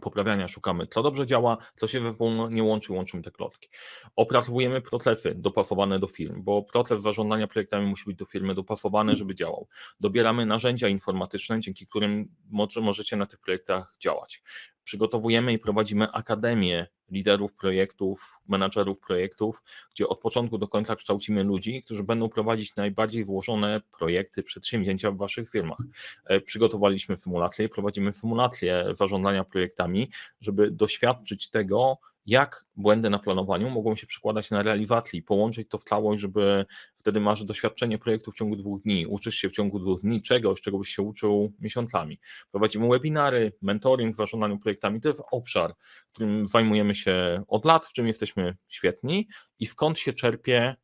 poprawiania 0.01 0.47
szukamy, 0.47 0.87
co 0.87 1.03
dobrze 1.03 1.27
działa, 1.27 1.57
co 1.77 1.87
się 1.87 1.99
we 1.99 2.15
nie 2.49 2.63
łączy, 2.63 2.93
łączymy 2.93 3.23
te 3.23 3.31
klotki. 3.31 3.69
Opracowujemy 4.15 4.81
procesy 4.81 5.35
dopasowane 5.35 5.99
do 5.99 6.07
firm, 6.07 6.43
bo 6.43 6.63
proces 6.63 7.01
zarządzania 7.01 7.47
projektami 7.47 7.85
musi 7.85 8.05
być 8.05 8.17
do 8.17 8.25
firmy 8.25 8.55
dopasowany, 8.55 9.15
żeby 9.15 9.35
działał. 9.35 9.67
Dobieramy 9.99 10.45
narzędzia 10.45 10.87
informatyczne, 10.87 11.59
dzięki 11.59 11.87
którym 11.87 12.35
możecie 12.81 13.17
na 13.17 13.25
tych 13.25 13.39
projektach 13.39 13.95
działać. 13.99 14.43
Przygotowujemy 14.83 15.53
i 15.53 15.59
prowadzimy 15.59 16.11
akademię 16.11 16.87
liderów 17.11 17.53
projektów, 17.53 18.39
menadżerów 18.47 18.99
projektów, 18.99 19.63
gdzie 19.93 20.07
od 20.07 20.19
początku 20.19 20.57
do 20.57 20.67
końca 20.67 20.95
kształcimy 20.95 21.43
ludzi, 21.43 21.83
którzy 21.83 22.03
będą 22.03 22.29
prowadzić 22.29 22.75
najbardziej 22.75 23.23
włożone 23.23 23.81
projekty, 23.97 24.43
przedsięwzięcia 24.43 25.11
w 25.11 25.17
waszych 25.17 25.49
firmach. 25.49 25.77
E, 26.25 26.41
przygotowaliśmy 26.41 27.17
symulację, 27.17 27.69
prowadzimy 27.69 28.13
symulację 28.13 28.85
zarządzania 28.91 29.43
projektami, 29.43 30.09
żeby 30.41 30.71
doświadczyć 30.71 31.49
tego, 31.49 31.97
jak 32.25 32.65
błędy 32.75 33.09
na 33.09 33.19
planowaniu 33.19 33.69
mogą 33.69 33.95
się 33.95 34.07
przekładać 34.07 34.51
na 34.51 34.63
realizacji, 34.63 35.23
połączyć 35.23 35.69
to 35.69 35.77
w 35.77 35.83
całość, 35.83 36.21
żeby 36.21 36.65
wtedy 36.97 37.19
masz 37.19 37.43
doświadczenie 37.43 37.97
projektu 37.97 38.31
w 38.31 38.35
ciągu 38.35 38.55
dwóch 38.55 38.81
dni, 38.81 39.07
uczysz 39.07 39.35
się 39.35 39.49
w 39.49 39.51
ciągu 39.51 39.79
dwóch 39.79 40.01
dni 40.01 40.21
czegoś, 40.21 40.61
czego 40.61 40.79
byś 40.79 40.95
się 40.95 41.01
uczył 41.01 41.53
miesiącami. 41.59 42.19
Prowadzimy 42.51 42.89
webinary, 42.89 43.53
mentoring 43.61 44.15
zarządzaniu 44.15 44.59
projektami, 44.59 45.01
to 45.01 45.07
jest 45.07 45.21
obszar, 45.31 45.73
którym 46.11 46.47
zajmujemy 46.47 46.95
się 46.95 47.43
od 47.47 47.65
lat, 47.65 47.85
w 47.85 47.93
czym 47.93 48.07
jesteśmy 48.07 48.55
świetni 48.67 49.27
i 49.59 49.65
skąd 49.65 49.99
się 49.99 50.13
czerpie 50.13 50.75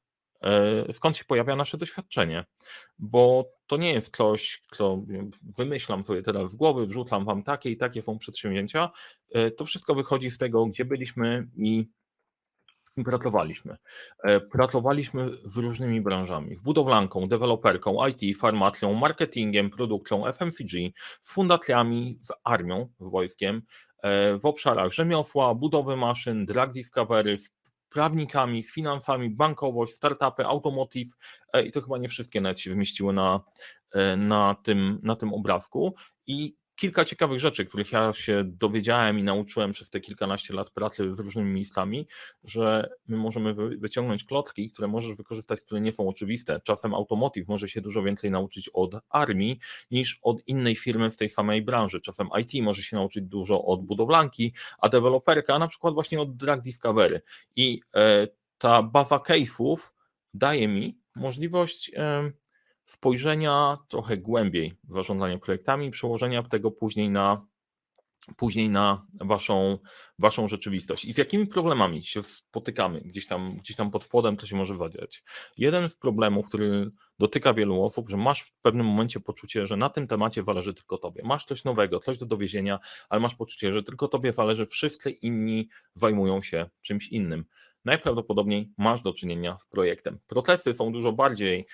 E, 0.43 0.93
skąd 0.93 1.17
się 1.17 1.25
pojawia 1.25 1.55
nasze 1.55 1.77
doświadczenie, 1.77 2.45
bo 3.00 3.51
to 3.71 3.77
nie 3.77 3.93
jest 3.93 4.17
coś, 4.17 4.61
co 4.71 5.03
wymyślam 5.57 6.03
sobie 6.03 6.21
teraz 6.21 6.51
z 6.51 6.55
głowy, 6.55 6.87
wrzucam 6.87 7.25
wam 7.25 7.43
takie 7.43 7.69
i 7.69 7.77
takie 7.77 8.01
są 8.01 8.17
przedsięwzięcia, 8.17 8.89
e, 9.33 9.51
to 9.51 9.65
wszystko 9.65 9.95
wychodzi 9.95 10.31
z 10.31 10.37
tego, 10.37 10.65
gdzie 10.65 10.85
byliśmy 10.85 11.47
i 11.57 11.87
pracowaliśmy. 13.05 13.77
E, 14.23 14.39
pracowaliśmy 14.39 15.29
z 15.45 15.57
różnymi 15.57 16.01
branżami, 16.01 16.55
z 16.55 16.61
budowlanką, 16.61 17.27
deweloperką, 17.27 18.07
IT, 18.07 18.37
farmacją, 18.37 18.93
marketingiem, 18.93 19.69
produkcją, 19.69 20.25
FMCG, 20.25 20.71
z 21.21 21.33
fundacjami, 21.33 22.19
z 22.21 22.31
armią, 22.43 22.89
z 22.99 23.11
wojskiem, 23.11 23.61
w 24.41 24.45
obszarach 24.45 24.93
rzemiosła, 24.93 25.55
budowy 25.55 25.95
maszyn, 25.95 26.45
drag 26.45 26.71
discovery, 26.71 27.37
prawnikami, 27.91 28.63
z 28.63 28.74
finansami, 28.74 29.29
bankowość, 29.29 29.93
startupy, 29.93 30.45
automotive 30.45 31.12
e, 31.53 31.63
i 31.63 31.71
to 31.71 31.81
chyba 31.81 31.98
nie 31.98 32.10
wszystkie 32.10 32.41
nawet 32.41 32.60
się 32.60 32.69
wymiściły 32.69 33.13
na, 33.13 33.39
e, 33.91 34.17
na, 34.17 34.55
tym, 34.63 35.00
na 35.03 35.15
tym 35.15 35.33
obrazku. 35.33 35.95
I 36.27 36.55
kilka 36.81 37.05
ciekawych 37.05 37.39
rzeczy, 37.39 37.65
których 37.65 37.91
ja 37.91 38.13
się 38.13 38.43
dowiedziałem 38.45 39.19
i 39.19 39.23
nauczyłem 39.23 39.71
przez 39.71 39.89
te 39.89 40.00
kilkanaście 40.00 40.53
lat 40.53 40.69
pracy 40.69 41.15
z 41.15 41.19
różnymi 41.19 41.51
miejscami, 41.51 42.07
że 42.43 42.89
my 43.07 43.17
możemy 43.17 43.53
wyciągnąć 43.53 44.23
klocki, 44.23 44.69
które 44.71 44.88
możesz 44.88 45.15
wykorzystać, 45.15 45.61
które 45.61 45.81
nie 45.81 45.91
są 45.91 46.07
oczywiste. 46.07 46.61
Czasem 46.63 46.93
automotive 46.93 47.47
może 47.47 47.67
się 47.67 47.81
dużo 47.81 48.03
więcej 48.03 48.31
nauczyć 48.31 48.69
od 48.69 48.91
armii 49.09 49.59
niż 49.91 50.19
od 50.21 50.47
innej 50.47 50.75
firmy 50.75 51.11
w 51.11 51.17
tej 51.17 51.29
samej 51.29 51.61
branży. 51.61 52.01
Czasem 52.01 52.29
IT 52.39 52.63
może 52.63 52.83
się 52.83 52.95
nauczyć 52.95 53.23
dużo 53.23 53.65
od 53.65 53.85
budowlanki, 53.85 54.53
a 54.79 54.89
deweloperka 54.89 55.59
na 55.59 55.67
przykład 55.67 55.93
właśnie 55.93 56.21
od 56.21 56.38
drag 56.38 56.61
discovery. 56.61 57.21
I 57.55 57.81
e, 57.95 58.27
ta 58.57 58.83
baza 58.83 59.17
case'ów 59.17 59.77
daje 60.33 60.67
mi 60.67 60.97
możliwość 61.15 61.91
spojrzenia 62.91 63.77
trochę 63.88 64.17
głębiej 64.17 64.74
w 64.83 64.93
zarządzanie 64.93 65.39
projektami 65.39 65.88
i 65.88 65.91
przełożenia 65.91 66.43
tego 66.43 66.71
później 66.71 67.10
na, 67.10 67.45
później 68.38 68.69
na 68.69 69.05
waszą, 69.21 69.77
waszą 70.19 70.48
rzeczywistość. 70.48 71.05
I 71.05 71.13
z 71.13 71.17
jakimi 71.17 71.48
problemami 71.48 72.03
się 72.03 72.24
spotykamy 72.24 73.01
gdzieś 73.01 73.27
tam, 73.27 73.57
gdzieś 73.57 73.75
tam 73.77 73.91
pod 73.91 74.03
spodem, 74.03 74.38
to 74.38 74.45
się 74.45 74.55
może 74.55 74.75
wadziać. 74.75 75.24
Jeden 75.57 75.89
z 75.89 75.95
problemów, 75.95 76.48
który 76.48 76.91
dotyka 77.19 77.53
wielu 77.53 77.83
osób, 77.83 78.10
że 78.10 78.17
masz 78.17 78.41
w 78.41 78.51
pewnym 78.62 78.86
momencie 78.86 79.19
poczucie, 79.19 79.67
że 79.67 79.77
na 79.77 79.89
tym 79.89 80.07
temacie 80.07 80.43
zależy 80.43 80.74
tylko 80.74 80.98
tobie. 80.98 81.21
Masz 81.25 81.45
coś 81.45 81.63
nowego, 81.63 82.00
coś 82.00 82.17
do 82.17 82.25
dowiezienia, 82.25 82.79
ale 83.10 83.21
masz 83.21 83.36
poczucie, 83.36 83.74
że 83.74 83.83
tylko 83.83 84.07
tobie 84.07 84.33
zależy, 84.33 84.65
wszyscy 84.65 85.12
inni 85.12 85.69
zajmują 85.95 86.41
się 86.41 86.69
czymś 86.81 87.07
innym 87.07 87.45
najprawdopodobniej 87.86 88.74
masz 88.77 89.01
do 89.01 89.13
czynienia 89.13 89.57
z 89.57 89.65
projektem. 89.65 90.19
Procesy 90.27 90.74
są 90.74 90.91
dużo 90.91 91.12
bardziej 91.12 91.67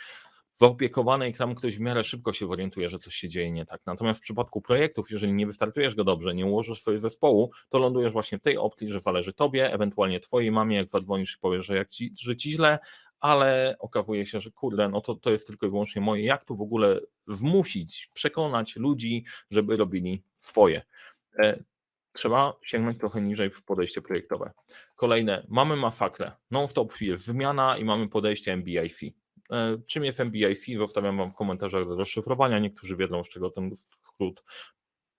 zaopiekowane 0.58 1.30
i 1.30 1.34
tam 1.34 1.56
ktoś 1.56 1.78
w 1.78 1.80
miarę 1.80 2.04
szybko 2.04 2.34
się 2.34 2.48
orientuje, 2.48 2.90
że 2.90 3.00
coś 3.00 3.16
się 3.16 3.30
dzieje 3.30 3.52
nie 3.52 3.66
tak. 3.66 3.82
Natomiast 3.86 4.20
w 4.20 4.24
przypadku 4.24 4.62
projektów, 4.62 5.12
jeżeli 5.12 5.34
nie 5.34 5.46
wystartujesz 5.46 5.96
go 5.96 6.04
dobrze, 6.04 6.36
nie 6.36 6.46
ułożysz 6.46 6.82
swojego 6.82 7.02
zespołu, 7.02 7.52
to 7.70 7.80
lądujesz 7.80 8.14
właśnie 8.14 8.38
w 8.38 8.42
tej 8.42 8.58
opcji, 8.58 8.90
że 8.90 9.02
zależy 9.02 9.34
tobie, 9.34 9.74
ewentualnie 9.74 10.20
twojej 10.20 10.52
mamie, 10.52 10.76
jak 10.76 10.90
zadzwonisz 10.90 11.36
i 11.36 11.40
powiesz, 11.40 11.66
że, 11.66 11.76
jak 11.76 11.90
ci, 11.90 12.14
że 12.20 12.36
ci 12.36 12.52
źle, 12.52 12.80
ale 13.20 13.76
okazuje 13.80 14.26
się, 14.26 14.40
że 14.40 14.52
kurde, 14.52 14.90
no 14.90 15.02
to, 15.02 15.16
to 15.16 15.32
jest 15.32 15.48
tylko 15.48 15.66
i 15.66 15.70
wyłącznie 15.70 16.02
moje. 16.02 16.24
Jak 16.24 16.46
tu 16.46 16.56
w 16.56 16.62
ogóle 16.62 17.00
wmusić, 17.28 18.10
przekonać 18.14 18.76
ludzi, 18.76 19.26
żeby 19.52 19.78
robili 19.78 20.24
swoje? 20.38 20.82
E, 21.40 21.64
trzeba 22.12 22.54
sięgnąć 22.62 22.98
trochę 22.98 23.22
niżej 23.22 23.50
w 23.50 23.64
podejście 23.64 24.02
projektowe. 24.02 24.52
Kolejne, 24.96 25.46
mamy 25.50 25.76
masakrę, 25.76 26.32
non-stop 26.52 27.02
jest 27.02 27.28
wymiana 27.28 27.78
i 27.78 27.86
mamy 27.86 28.10
podejście 28.10 28.54
MBIC. 28.54 29.00
E, 29.52 29.78
czym 29.88 30.04
jest 30.04 30.20
MBIC? 30.20 30.78
Zostawiam 30.78 31.18
Wam 31.18 31.32
w 31.32 31.36
komentarzach 31.36 31.88
do 31.88 31.96
rozszyfrowania. 31.96 32.60
Niektórzy 32.60 32.96
wiedzą, 32.96 33.24
z 33.24 33.30
czego 33.30 33.50
ten 33.50 33.76
skrót 33.76 34.44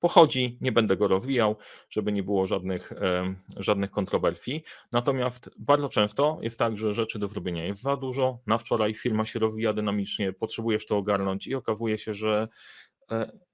pochodzi. 0.00 0.58
Nie 0.61 0.73
będę 0.73 0.97
go 0.97 1.08
rozwijał, 1.08 1.56
żeby 1.90 2.12
nie 2.12 2.23
było 2.23 2.47
żadnych, 2.47 2.92
e, 2.92 3.35
żadnych 3.56 3.90
kontrowersji. 3.90 4.64
Natomiast 4.92 5.50
bardzo 5.58 5.88
często 5.88 6.38
jest 6.42 6.58
tak, 6.58 6.78
że 6.78 6.94
rzeczy 6.94 7.18
do 7.18 7.28
zrobienia 7.28 7.64
jest 7.64 7.82
za 7.82 7.97
dużo. 7.97 8.38
Na 8.47 8.58
wczoraj 8.58 8.94
firma 8.94 9.25
się 9.25 9.38
rozwija 9.38 9.73
dynamicznie, 9.73 10.32
potrzebujesz 10.32 10.87
to 10.87 10.97
ogarnąć 10.97 11.47
i 11.47 11.54
okazuje 11.54 11.99
się, 11.99 12.14
że 12.14 12.49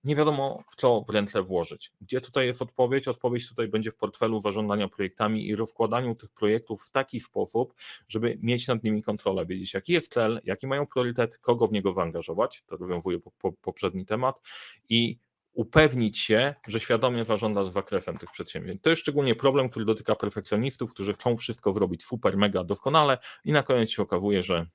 nie 0.04 0.16
wiadomo 0.16 0.64
w 0.68 0.76
co 0.76 1.00
w 1.00 1.11
ręce 1.11 1.42
włożyć. 1.42 1.92
Gdzie 2.00 2.20
tutaj 2.20 2.46
jest 2.46 2.62
odpowiedź? 2.62 3.08
Odpowiedź 3.08 3.49
tutaj 3.49 3.68
będzie 3.68 3.90
w 3.90 3.96
portfelu 3.96 4.40
zarządzania 4.40 4.88
projektami 4.88 5.46
i 5.46 5.56
rozkładaniu 5.56 6.14
tych 6.14 6.30
projektów 6.30 6.82
w 6.82 6.90
taki 6.90 7.20
sposób, 7.20 7.75
żeby 8.08 8.38
mieć 8.42 8.68
nad 8.68 8.84
nimi 8.84 9.02
kontrolę, 9.02 9.46
wiedzieć 9.46 9.75
jaki 9.75 9.92
jest 9.92 10.12
cel, 10.12 10.40
jaki 10.44 10.66
mają 10.66 10.87
priorytet, 10.87 11.38
kogo 11.38 11.68
w 11.68 11.73
niego 11.73 11.92
zaangażować, 11.92 12.62
to 12.66 12.76
rozwiązuje 12.76 13.20
po, 13.20 13.30
po, 13.30 13.52
poprzedni 13.52 14.06
temat 14.06 14.40
i 14.88 15.18
upewnić 15.52 16.18
się, 16.18 16.54
że 16.66 16.80
świadomie 16.80 17.25
zarządza 17.25 17.64
z 17.64 17.73
zakresem 17.73 18.18
tych 18.18 18.30
przedsięwzięć. 18.30 18.82
To 18.82 18.90
jest 18.90 19.02
szczególnie 19.02 19.34
problem, 19.34 19.68
który 19.68 19.84
dotyka 19.84 20.14
perfekcjonistów, 20.14 20.90
którzy 20.90 21.14
chcą 21.14 21.37
wszystko 21.37 21.73
zrobić 21.73 22.04
super, 22.04 22.37
mega 22.37 22.64
doskonale 22.64 23.18
i 23.44 23.52
na 23.52 23.62
koniec 23.62 23.90
się 23.90 24.02
okazuje, 24.02 24.42
że 24.42 24.66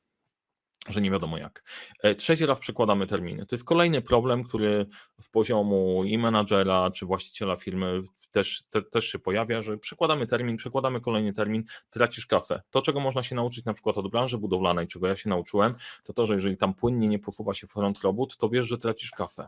że 0.88 1.02
nie 1.02 1.12
wiadomo 1.12 1.38
jak. 1.38 1.64
E, 2.04 2.16
trzeci 2.16 2.46
raz 2.46 2.60
przekładamy 2.60 3.08
terminy. 3.08 3.46
To 3.46 3.56
jest 3.56 3.66
kolejny 3.66 4.02
problem, 4.02 4.44
który 4.44 4.86
z 5.20 5.30
poziomu 5.30 6.04
i 6.04 6.18
menadżera, 6.18 6.92
czy 6.92 7.06
właściciela 7.06 7.56
firmy 7.56 8.02
też, 8.32 8.64
te, 8.70 8.82
też 8.82 9.06
się 9.06 9.20
pojawia, 9.20 9.62
że 9.62 9.78
przekładamy 9.78 10.28
termin, 10.28 10.58
przekładamy 10.58 11.02
kolejny 11.02 11.34
termin, 11.34 11.64
tracisz 11.90 12.26
kafę. 12.26 12.62
To, 12.70 12.82
czego 12.82 13.00
można 13.00 13.24
się 13.24 13.36
nauczyć 13.36 13.66
na 13.66 13.74
przykład 13.74 13.98
od 13.98 14.12
branży 14.12 14.38
budowlanej, 14.38 14.88
czego 14.88 15.08
ja 15.08 15.16
się 15.16 15.30
nauczyłem, 15.30 15.76
to 16.04 16.14
to, 16.14 16.26
że 16.26 16.34
jeżeli 16.34 16.58
tam 16.58 16.74
płynnie 16.74 17.08
nie 17.08 17.20
posuwa 17.20 17.54
się 17.54 17.68
front 17.68 18.02
robót, 18.02 18.38
to 18.38 18.50
wiesz, 18.50 18.68
że 18.68 18.78
tracisz 18.78 19.12
kafę. 19.12 19.48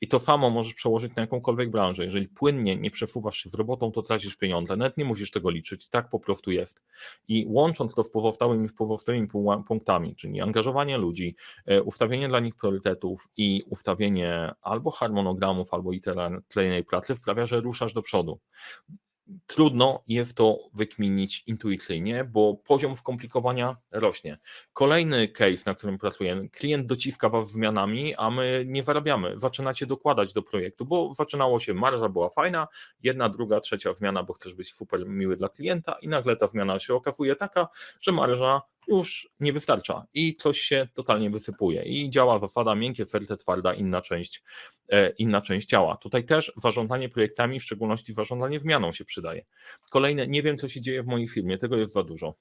I 0.00 0.08
to 0.08 0.18
samo 0.18 0.50
możesz 0.50 0.74
przełożyć 0.74 1.14
na 1.16 1.22
jakąkolwiek 1.22 1.70
branżę. 1.70 2.04
Jeżeli 2.04 2.28
płynnie 2.28 2.76
nie 2.76 2.90
przesuwasz 2.90 3.36
się 3.36 3.50
z 3.50 3.54
robotą, 3.54 3.92
to 3.92 4.02
tracisz 4.02 4.36
pieniądze. 4.36 4.76
Nawet 4.76 4.96
nie 4.96 5.04
musisz 5.04 5.30
tego 5.30 5.50
liczyć. 5.50 5.88
Tak 5.88 6.10
po 6.10 6.20
prostu 6.20 6.50
jest. 6.50 6.82
I 7.28 7.46
łącząc 7.48 7.94
to 7.94 8.04
z 8.04 8.10
pozostałymi, 8.10 8.68
z 8.68 8.72
pozostałymi 8.72 9.28
punktami, 9.66 10.16
czyli 10.16 10.40
angażowanie 10.40 10.98
ludzi, 10.98 11.36
e, 11.66 11.82
ustawienie 11.82 12.28
dla 12.28 12.40
nich 12.40 12.54
priorytetów 12.54 13.28
i 13.36 13.62
ustawienie 13.70 14.52
albo 14.62 14.90
harmonogramów, 14.90 15.74
albo 15.74 15.92
iteracyjnej 15.92 16.84
pracy 16.84 17.14
sprawia, 17.14 17.46
że 17.46 17.60
ruszasz 17.60 17.92
do 17.92 18.02
przodu 18.02 18.40
trudno 19.46 20.02
jest 20.08 20.36
to 20.36 20.58
wykminić 20.74 21.44
intuicyjnie, 21.46 22.24
bo 22.24 22.54
poziom 22.54 22.96
skomplikowania 22.96 23.76
rośnie. 23.90 24.38
Kolejny 24.72 25.28
case, 25.28 25.62
na 25.66 25.74
którym 25.74 25.98
pracujemy, 25.98 26.48
klient 26.48 26.86
dociska 26.86 27.28
was 27.28 27.50
zmianami, 27.50 28.14
a 28.14 28.30
my 28.30 28.64
nie 28.66 28.84
zarabiamy. 28.84 29.40
Zaczynacie 29.40 29.86
dokładać 29.86 30.32
do 30.32 30.42
projektu, 30.42 30.86
bo 30.86 31.14
zaczynało 31.14 31.58
się, 31.58 31.74
marża 31.74 32.08
była 32.08 32.28
fajna, 32.28 32.68
jedna, 33.02 33.28
druga, 33.28 33.60
trzecia 33.60 33.94
zmiana, 33.94 34.22
bo 34.22 34.32
chcesz 34.32 34.54
być 34.54 34.74
super 34.74 35.06
miły 35.06 35.36
dla 35.36 35.48
klienta 35.48 35.96
i 36.02 36.08
nagle 36.08 36.36
ta 36.36 36.48
zmiana 36.48 36.78
się 36.78 36.94
okazuje 36.94 37.36
taka, 37.36 37.68
że 38.00 38.12
marża 38.12 38.62
już 38.88 39.30
nie 39.40 39.52
wystarcza 39.52 40.06
i 40.14 40.36
coś 40.36 40.60
się 40.60 40.88
totalnie 40.94 41.30
wysypuje 41.30 41.82
i 41.82 42.10
działa 42.10 42.38
zasada 42.38 42.74
miękkie, 42.74 43.06
twarde, 43.06 43.36
twarda, 43.36 43.74
inna 43.74 44.02
część, 44.02 44.42
e, 44.88 45.10
inna 45.10 45.40
część 45.40 45.68
ciała. 45.68 45.96
Tutaj 45.96 46.24
też 46.24 46.52
zarządzanie 46.56 47.08
projektami, 47.08 47.60
w 47.60 47.64
szczególności 47.64 48.14
zarządzanie 48.14 48.60
zmianą 48.60 48.92
się 48.92 49.04
przydaje. 49.04 49.44
Kolejne, 49.90 50.26
nie 50.26 50.42
wiem 50.42 50.58
co 50.58 50.68
się 50.68 50.80
dzieje 50.80 51.02
w 51.02 51.06
mojej 51.06 51.28
firmie, 51.28 51.58
tego 51.58 51.76
jest 51.76 51.92
za 51.92 52.02
dużo. 52.02 52.34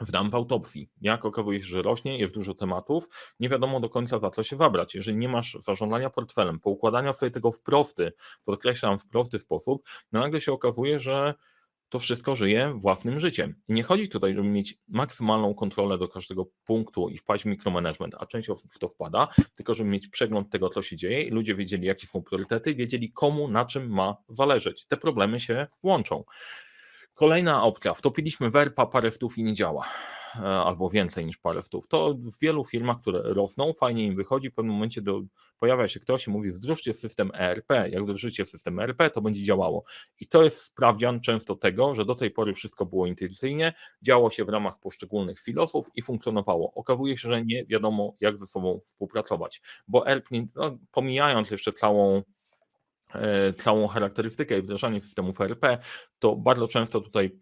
Wdam 0.00 0.30
w 0.30 0.34
autopsji. 0.34 0.90
Jak 1.00 1.24
okazuje 1.24 1.62
się, 1.62 1.66
że 1.66 1.82
rośnie, 1.82 2.18
jest 2.18 2.34
dużo 2.34 2.54
tematów, 2.54 3.08
nie 3.40 3.48
wiadomo 3.48 3.80
do 3.80 3.88
końca 3.88 4.18
za 4.18 4.30
co 4.30 4.42
się 4.42 4.56
zabrać. 4.56 4.94
Jeżeli 4.94 5.18
nie 5.18 5.28
masz 5.28 5.58
zarządzania 5.60 6.10
portfelem, 6.10 6.60
poukładania 6.60 7.12
sobie 7.12 7.30
tego 7.30 7.52
w 7.52 7.60
prosty, 7.60 8.12
podkreślam 8.44 8.98
w 8.98 9.06
prosty 9.06 9.38
sposób, 9.38 9.88
no 10.12 10.20
nagle 10.20 10.40
się 10.40 10.52
okazuje, 10.52 10.98
że 10.98 11.34
to 11.88 11.98
wszystko 11.98 12.36
żyje 12.36 12.74
własnym 12.76 13.20
życiem. 13.20 13.54
I 13.68 13.72
nie 13.72 13.82
chodzi 13.82 14.08
tutaj, 14.08 14.34
żeby 14.34 14.48
mieć 14.48 14.78
maksymalną 14.88 15.54
kontrolę 15.54 15.98
do 15.98 16.08
każdego 16.08 16.46
punktu 16.64 17.08
i 17.08 17.18
wpaść 17.18 17.44
w 17.44 17.46
mikromanagement, 17.46 18.14
a 18.18 18.26
część 18.26 18.50
osób 18.50 18.72
w 18.72 18.78
to 18.78 18.88
wpada, 18.88 19.28
tylko 19.56 19.74
żeby 19.74 19.90
mieć 19.90 20.08
przegląd 20.08 20.50
tego, 20.50 20.68
co 20.68 20.82
się 20.82 20.96
dzieje 20.96 21.22
i 21.22 21.30
ludzie 21.30 21.54
wiedzieli, 21.54 21.86
jakie 21.86 22.06
są 22.06 22.22
priorytety, 22.22 22.74
wiedzieli 22.74 23.12
komu, 23.12 23.48
na 23.48 23.64
czym 23.64 23.90
ma 23.90 24.16
zależeć. 24.28 24.86
Te 24.86 24.96
problemy 24.96 25.40
się 25.40 25.66
łączą. 25.82 26.24
Kolejna 27.16 27.62
opcja, 27.62 27.94
wtopiliśmy 27.94 28.50
werpa 28.50 28.86
parę 28.86 29.10
stów 29.10 29.38
i 29.38 29.42
nie 29.42 29.54
działa, 29.54 29.88
e, 30.36 30.46
albo 30.46 30.90
więcej 30.90 31.26
niż 31.26 31.36
parę 31.36 31.62
stów. 31.62 31.88
To 31.88 32.14
w 32.14 32.38
wielu 32.40 32.64
firmach, 32.64 33.00
które 33.00 33.22
rosną, 33.22 33.72
fajnie 33.72 34.04
im 34.04 34.16
wychodzi, 34.16 34.50
w 34.50 34.54
pewnym 34.54 34.74
momencie 34.74 35.02
do, 35.02 35.22
pojawia 35.58 35.88
się 35.88 36.00
ktoś 36.00 36.26
i 36.26 36.30
mówi 36.30 36.52
wdrożcie 36.52 36.94
system 36.94 37.30
ERP, 37.34 37.70
jak 37.90 38.02
wdrożycie 38.02 38.46
system 38.46 38.78
ERP, 38.80 39.10
to 39.14 39.20
będzie 39.20 39.42
działało. 39.42 39.84
I 40.20 40.26
to 40.26 40.42
jest 40.42 40.60
sprawdzian 40.60 41.20
często 41.20 41.54
tego, 41.56 41.94
że 41.94 42.04
do 42.04 42.14
tej 42.14 42.30
pory 42.30 42.54
wszystko 42.54 42.86
było 42.86 43.06
intuicyjnie, 43.06 43.72
działo 44.02 44.30
się 44.30 44.44
w 44.44 44.48
ramach 44.48 44.80
poszczególnych 44.80 45.40
filosów 45.40 45.86
i 45.94 46.02
funkcjonowało. 46.02 46.72
Okazuje 46.74 47.16
się, 47.16 47.28
że 47.28 47.44
nie 47.44 47.66
wiadomo 47.66 48.16
jak 48.20 48.38
ze 48.38 48.46
sobą 48.46 48.80
współpracować, 48.84 49.62
bo 49.88 50.06
ERP, 50.06 50.28
no, 50.54 50.78
pomijając 50.92 51.50
jeszcze 51.50 51.72
całą 51.72 52.22
całą 53.58 53.88
charakterystykę 53.88 54.58
i 54.58 54.62
wdrażanie 54.62 55.00
systemów 55.00 55.40
ERP, 55.40 55.78
to 56.18 56.36
bardzo 56.36 56.68
często 56.68 57.00
tutaj 57.00 57.38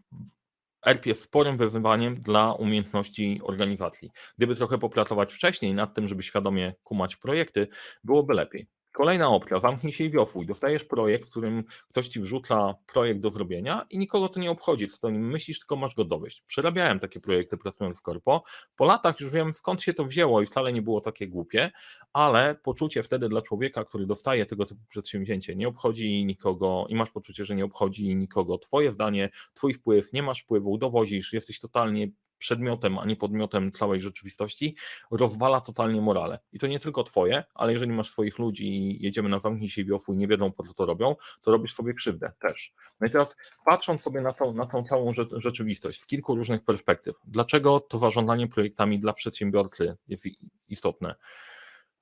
ERP 0.87 1.07
jest 1.07 1.23
sporym 1.23 1.57
wyzwaniem 1.57 2.21
dla 2.21 2.53
umiejętności 2.53 3.41
organizacji. 3.43 4.11
Gdyby 4.39 4.57
trochę 4.57 4.79
popracować 4.79 5.35
wcześniej 5.35 5.75
nad 5.75 5.95
tym, 5.95 6.09
żeby 6.09 6.23
świadomie 6.23 6.75
kumać 6.83 7.17
projekty, 7.17 7.69
byłoby 8.05 8.35
lepiej. 8.35 8.67
Kolejna 8.95 9.29
opcja, 9.29 9.61
zamknij 9.61 9.93
się 9.93 10.05
i 10.05 10.11
wiosłuj. 10.11 10.47
Dostajesz 10.47 10.85
projekt, 10.85 11.29
w 11.29 11.31
którym 11.31 11.65
ktoś 11.89 12.09
ci 12.09 12.21
wrzuca 12.21 12.75
projekt 12.87 13.21
do 13.21 13.31
zrobienia 13.31 13.87
i 13.91 13.99
nikogo 13.99 14.29
to 14.29 14.41
nie 14.41 14.51
obchodzi, 14.51 14.89
co 14.89 15.07
o 15.07 15.11
nim 15.11 15.29
myślisz, 15.29 15.59
tylko 15.59 15.77
masz 15.77 15.95
go 15.95 16.05
dowieść. 16.05 16.43
Przerabiałem 16.47 16.99
takie 16.99 17.21
projekty 17.21 17.57
pracując 17.57 17.99
w 17.99 18.03
korpo. 18.03 18.43
Po 18.77 18.85
latach 18.85 19.21
już 19.21 19.31
wiem 19.31 19.53
skąd 19.55 19.83
się 19.83 19.95
to 19.95 20.05
wzięło 20.05 20.43
i 20.43 20.47
wcale 20.47 20.73
nie 20.73 20.83
było 20.83 21.01
takie 21.01 21.29
głupie, 21.29 21.71
ale 22.13 22.55
poczucie 22.63 23.03
wtedy 23.03 23.29
dla 23.29 23.43
człowieka, 23.43 23.85
który 23.85 24.07
dostaje 24.07 24.47
tego 24.47 24.67
typu 24.67 24.81
przedsięwzięcie, 24.89 25.57
nie 25.57 25.69
obchodzi 25.69 26.25
nikogo 26.25 26.87
i 26.89 26.95
masz 26.95 27.11
poczucie, 27.11 27.45
że 27.45 27.55
nie 27.55 27.65
obchodzi 27.65 28.17
nikogo 28.17 28.59
twoje 28.59 28.93
zdanie, 28.93 29.31
twój 29.55 29.75
wpływ, 29.75 30.13
nie 30.13 30.23
masz 30.23 30.43
wpływu, 30.43 30.79
dowozisz, 30.79 31.33
jesteś 31.33 31.61
totalnie 31.61 32.09
przedmiotem, 32.39 32.99
a 32.99 33.05
nie 33.05 33.17
podmiotem 33.17 33.73
całej 33.73 34.01
rzeczywistości, 34.01 34.77
rozwala 35.11 35.61
totalnie 35.61 36.01
morale. 36.01 36.39
I 36.53 36.59
to 36.59 36.67
nie 36.67 36.81
tylko 36.81 37.05
twoje, 37.05 37.45
ale 37.55 37.73
jeżeli 37.73 37.93
masz 37.93 38.11
swoich 38.11 38.39
ludzi 38.39 38.69
i 38.69 39.05
jedziemy 39.05 39.29
na 39.29 39.39
zamknij 39.39 39.69
się 39.69 39.85
wiosłu 39.85 40.15
i 40.15 40.17
nie 40.17 40.29
wiedzą 40.29 40.53
po 40.53 40.63
co 40.63 40.75
to 40.75 40.87
robią, 40.87 41.17
to 41.43 41.51
robisz 41.51 41.75
sobie 41.75 41.95
krzywdę 41.95 42.33
też. 42.41 42.73
No 43.01 43.07
i 43.07 43.11
teraz 43.11 43.37
patrząc 43.65 44.03
sobie 44.03 44.21
na 44.21 44.33
tą, 44.33 44.55
na 44.55 44.67
tą 44.67 44.85
całą 44.85 45.13
rzeczywistość 45.33 46.01
z 46.01 46.07
kilku 46.07 46.35
różnych 46.35 46.65
perspektyw, 46.65 47.15
dlaczego 47.27 47.81
to 47.81 47.99
zarządzanie 47.99 48.49
projektami 48.49 49.01
dla 49.01 49.13
przedsiębiorcy 49.13 49.97
jest 50.09 50.25
istotne? 50.69 51.15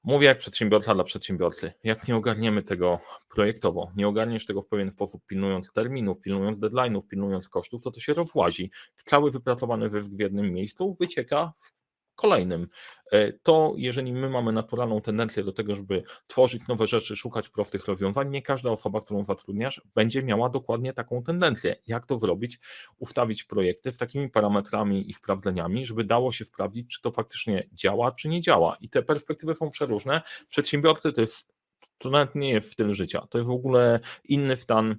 Mówię 0.05 0.27
jak 0.27 0.39
przedsiębiorca 0.39 0.95
dla 0.95 1.05
przedsiębiorcy. 1.05 1.73
Jak 1.85 2.09
nie 2.09 2.17
ogarniemy 2.17 2.63
tego 2.63 2.99
projektowo, 3.29 3.93
nie 3.97 4.09
ogarniesz 4.09 4.47
tego 4.47 4.63
w 4.63 4.69
pewien 4.69 4.91
sposób, 4.91 5.23
pilnując 5.27 5.73
terminów, 5.73 6.21
pilnując 6.21 6.59
deadline'ów, 6.59 7.03
pilnując 7.09 7.49
kosztów, 7.49 7.83
to 7.83 7.91
to 7.91 8.01
się 8.01 8.15
rozłazi. 8.15 8.71
Cały 9.05 9.31
wypracowany 9.31 9.89
zysk 9.89 10.11
w 10.11 10.21
jednym 10.21 10.53
miejscu 10.53 10.97
wycieka 11.01 11.53
w 11.57 11.82
kolejnym. 12.23 12.69
E, 13.13 13.33
to 13.33 13.75
jeżeli 13.77 14.13
my 14.13 14.31
mamy 14.31 14.53
naturalną 14.53 15.01
tendencję 15.01 15.45
do 15.45 15.53
tego, 15.53 15.75
żeby 15.75 16.03
tworzyć 16.27 16.63
nowe 16.69 16.87
rzeczy, 16.87 17.17
szukać 17.17 17.49
prostych 17.49 17.87
rozwiązań, 17.87 18.31
nie 18.31 18.43
każda 18.43 18.71
osoba, 18.71 19.01
którą 19.01 19.25
zatrudniasz, 19.25 19.83
będzie 19.95 20.23
miała 20.23 20.49
dokładnie 20.49 20.93
taką 20.93 21.23
tendencję. 21.23 21.77
Jak 21.87 22.07
to 22.07 22.19
zrobić? 22.19 22.61
Ustawić 22.99 23.45
projekty 23.45 23.93
z 23.93 23.97
takimi 23.97 24.31
parametrami 24.31 25.11
i 25.11 25.13
sprawdzeniami, 25.13 25.87
żeby 25.87 26.05
dało 26.05 26.33
się 26.33 26.45
sprawdzić, 26.45 26.89
czy 26.89 27.03
to 27.03 27.11
faktycznie 27.11 27.69
działa, 27.73 28.13
czy 28.13 28.29
nie 28.29 28.41
działa. 28.41 28.77
I 28.81 28.89
te 28.89 29.03
perspektywy 29.03 29.55
są 29.55 29.71
przeróżne. 29.71 30.23
Przedsiębiorcy 30.49 31.13
to 31.13 31.21
jest 31.21 31.53
to 31.99 32.11
nawet 32.11 32.35
nie 32.35 32.51
jest 32.51 32.73
styl 32.73 32.93
życia, 32.93 33.27
to 33.31 33.39
jest 33.39 33.49
w 33.49 33.55
ogóle 33.55 34.01
inny 34.25 34.57
stan 34.57 34.97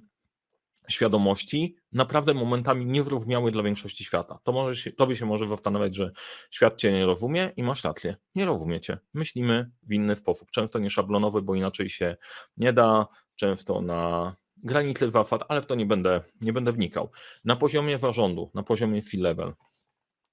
świadomości 0.88 1.76
naprawdę 1.92 2.34
momentami 2.34 2.86
niezrozumiały 2.86 3.50
dla 3.50 3.62
większości 3.62 4.04
świata. 4.04 4.38
To 4.42 4.52
może 4.52 4.76
się, 4.76 4.92
tobie 4.92 5.16
się 5.16 5.26
może 5.26 5.48
zastanawiać, 5.48 5.96
że 5.96 6.12
świat 6.50 6.76
cię 6.76 6.92
nie 6.92 7.06
rozumie 7.06 7.52
i 7.56 7.62
masz 7.62 7.84
rację. 7.84 8.16
Nie 8.34 8.46
rozumiecie. 8.46 8.98
Myślimy 9.14 9.70
w 9.82 9.92
inny 9.92 10.16
sposób. 10.16 10.50
Często 10.50 10.78
nie 10.78 10.90
szablonowy, 10.90 11.42
bo 11.42 11.54
inaczej 11.54 11.88
się 11.88 12.16
nie 12.56 12.72
da, 12.72 13.06
często 13.36 13.80
na 13.80 14.36
granicy 14.56 15.10
zasad, 15.10 15.42
ale 15.48 15.62
w 15.62 15.66
to 15.66 15.74
nie 15.74 15.86
będę, 15.86 16.20
nie 16.40 16.52
będę 16.52 16.72
wnikał. 16.72 17.10
Na 17.44 17.56
poziomie 17.56 17.98
zarządu, 17.98 18.50
na 18.54 18.62
poziomie 18.62 19.02
C-level, 19.02 19.52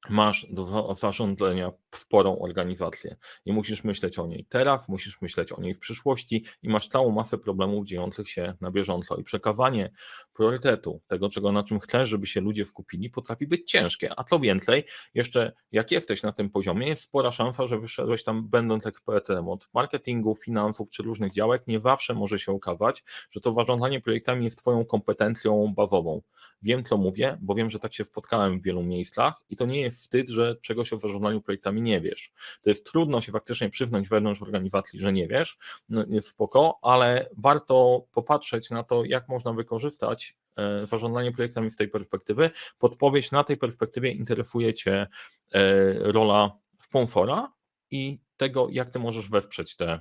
masz 0.09 0.47
do 0.49 0.95
zarządzania 0.95 1.71
sporą 1.95 2.39
organizację 2.39 3.15
i 3.45 3.53
musisz 3.53 3.83
myśleć 3.83 4.19
o 4.19 4.27
niej 4.27 4.45
teraz, 4.49 4.89
musisz 4.89 5.21
myśleć 5.21 5.51
o 5.51 5.61
niej 5.61 5.73
w 5.73 5.79
przyszłości 5.79 6.45
i 6.63 6.69
masz 6.69 6.87
całą 6.87 7.11
masę 7.11 7.37
problemów 7.37 7.85
dziejących 7.85 8.29
się 8.29 8.53
na 8.61 8.71
bieżąco. 8.71 9.15
I 9.15 9.23
przekawanie 9.23 9.91
priorytetu 10.33 11.01
tego, 11.07 11.29
czego 11.29 11.51
na 11.51 11.63
czym 11.63 11.79
chcesz, 11.79 12.09
żeby 12.09 12.27
się 12.27 12.41
ludzie 12.41 12.65
skupili, 12.65 13.09
potrafi 13.09 13.47
być 13.47 13.71
ciężkie, 13.71 14.19
a 14.19 14.23
co 14.23 14.39
więcej, 14.39 14.83
jeszcze 15.13 15.51
jak 15.71 15.91
jesteś 15.91 16.23
na 16.23 16.31
tym 16.31 16.49
poziomie, 16.49 16.87
jest 16.87 17.01
spora 17.01 17.31
szansa, 17.31 17.67
że 17.67 17.79
wyszedłeś 17.79 18.23
tam 18.23 18.47
będąc 18.47 18.85
ekspertem 18.85 19.49
od 19.49 19.69
marketingu, 19.73 20.35
finansów 20.35 20.91
czy 20.91 21.03
różnych 21.03 21.33
działek, 21.33 21.67
nie 21.67 21.79
zawsze 21.79 22.13
może 22.13 22.39
się 22.39 22.51
okazać, 22.51 23.03
że 23.31 23.41
to 23.41 23.53
zarządzanie 23.53 24.01
projektami 24.01 24.45
jest 24.45 24.57
twoją 24.57 24.85
kompetencją 24.85 25.73
bazową. 25.75 26.21
Wiem, 26.61 26.83
co 26.83 26.97
mówię, 26.97 27.37
bo 27.41 27.55
wiem, 27.55 27.69
że 27.69 27.79
tak 27.79 27.93
się 27.93 28.05
spotkałem 28.05 28.59
w 28.59 28.63
wielu 28.63 28.83
miejscach 28.83 29.33
i 29.49 29.55
to 29.55 29.65
nie 29.65 29.81
jest 29.81 29.90
wstyd, 29.99 30.29
że 30.29 30.55
czegoś 30.55 30.93
o 30.93 30.97
zarządzaniu 30.97 31.41
projektami 31.41 31.81
nie 31.81 32.01
wiesz. 32.01 32.31
To 32.61 32.69
jest 32.69 32.85
trudno 32.85 33.21
się 33.21 33.31
faktycznie 33.31 33.69
przyznać 33.69 34.07
wewnątrz 34.07 34.41
organizacji, 34.41 34.99
że 34.99 35.13
nie 35.13 35.27
wiesz, 35.27 35.57
no 35.89 36.05
jest 36.09 36.27
spoko, 36.27 36.79
ale 36.81 37.29
warto 37.37 38.05
popatrzeć 38.11 38.69
na 38.69 38.83
to, 38.83 39.05
jak 39.05 39.29
można 39.29 39.53
wykorzystać 39.53 40.35
e, 40.57 40.87
zarządzanie 40.87 41.31
projektami 41.31 41.69
z 41.69 41.75
tej 41.75 41.87
perspektywy. 41.87 42.49
Podpowiedź 42.79 43.31
na 43.31 43.43
tej 43.43 43.57
perspektywie 43.57 44.11
interesuje 44.11 44.73
Cię 44.73 45.07
e, 45.53 45.93
rola 45.93 46.51
sponsora 46.79 47.53
i 47.91 48.19
tego, 48.37 48.67
jak 48.71 48.91
Ty 48.91 48.99
możesz 48.99 49.29
wesprzeć 49.29 49.75
te 49.75 49.99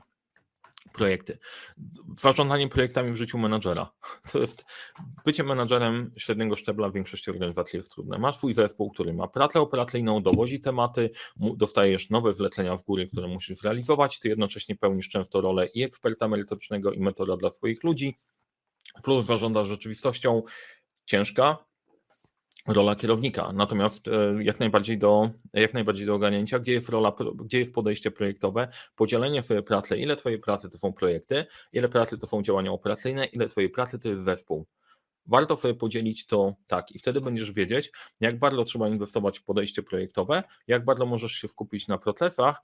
projekty. 0.93 1.39
Zarządzanie 2.21 2.69
projektami 2.69 3.13
w 3.13 3.17
życiu 3.17 3.39
menadżera. 3.39 3.91
To 4.33 4.39
jest 4.39 4.65
bycie 5.25 5.45
menadżerem 5.45 6.13
średniego 6.17 6.57
szczebla 6.57 6.89
w 6.89 6.93
większości 6.93 7.31
organizacji 7.31 7.77
jest 7.77 7.93
trudne. 7.93 8.19
Masz 8.19 8.37
swój 8.37 8.55
zespół, 8.55 8.91
który 8.91 9.13
ma 9.13 9.29
pracę 9.29 9.61
operacyjną, 9.61 10.23
dowozi 10.23 10.61
tematy, 10.61 11.11
dostajesz 11.37 12.11
nowe 12.11 12.35
zlecenia 12.35 12.77
w 12.77 12.85
góry, 12.85 13.09
które 13.09 13.29
musisz 13.29 13.59
zrealizować, 13.59 14.19
ty 14.19 14.29
jednocześnie 14.29 14.77
pełnisz 14.77 15.09
często 15.09 15.41
rolę 15.41 15.67
i 15.67 15.83
eksperta 15.83 16.29
merytorycznego 16.29 16.93
i 16.93 17.01
metoda 17.01 17.37
dla 17.37 17.51
swoich 17.51 17.85
ludzi, 17.85 18.19
plus 19.03 19.27
zarządzasz 19.27 19.69
rzeczywistością 19.69 20.43
ciężka, 21.05 21.70
rola 22.67 22.97
kierownika. 22.97 23.53
Natomiast 23.53 24.09
e, 24.09 24.45
jak 24.45 24.61
najbardziej 24.61 24.99
do, 24.99 25.31
jak 25.53 25.75
najbardziej 25.75 26.07
do 26.07 26.15
ogarnięcia, 26.15 26.59
gdzie 26.59 26.73
jest 26.73 26.89
rola, 26.89 27.13
gdzie 27.45 27.59
jest 27.59 27.75
podejście 27.75 28.11
projektowe, 28.11 28.69
podzielenie 28.97 29.43
swojej 29.43 29.63
pracy, 29.63 29.97
ile 29.97 30.17
twojej 30.17 30.39
pracy 30.39 30.71
to 30.71 30.79
są 30.79 30.93
projekty, 30.93 31.47
ile 31.73 31.89
pracy 31.89 32.19
to 32.19 32.27
są 32.27 32.43
działania 32.43 32.73
operacyjne, 32.73 33.25
ile 33.25 33.49
twojej 33.49 33.71
pracy 33.71 33.99
to 33.99 34.09
jest 34.09 34.25
zespół. 34.25 34.67
Warto 35.27 35.57
sobie 35.57 35.75
podzielić 35.75 36.27
to 36.27 36.55
tak 36.67 36.91
i 36.93 36.99
wtedy 36.99 37.21
będziesz 37.21 37.53
wiedzieć, 37.53 37.91
jak 38.21 38.39
bardzo 38.39 38.65
trzeba 38.65 38.89
inwestować 38.89 39.39
w 39.39 39.45
podejście 39.45 39.83
projektowe, 39.83 40.43
jak 40.67 40.85
bardzo 40.85 41.07
możesz 41.07 41.33
się 41.33 41.49
skupić 41.49 41.89
na 41.89 41.99
procesach, 41.99 42.63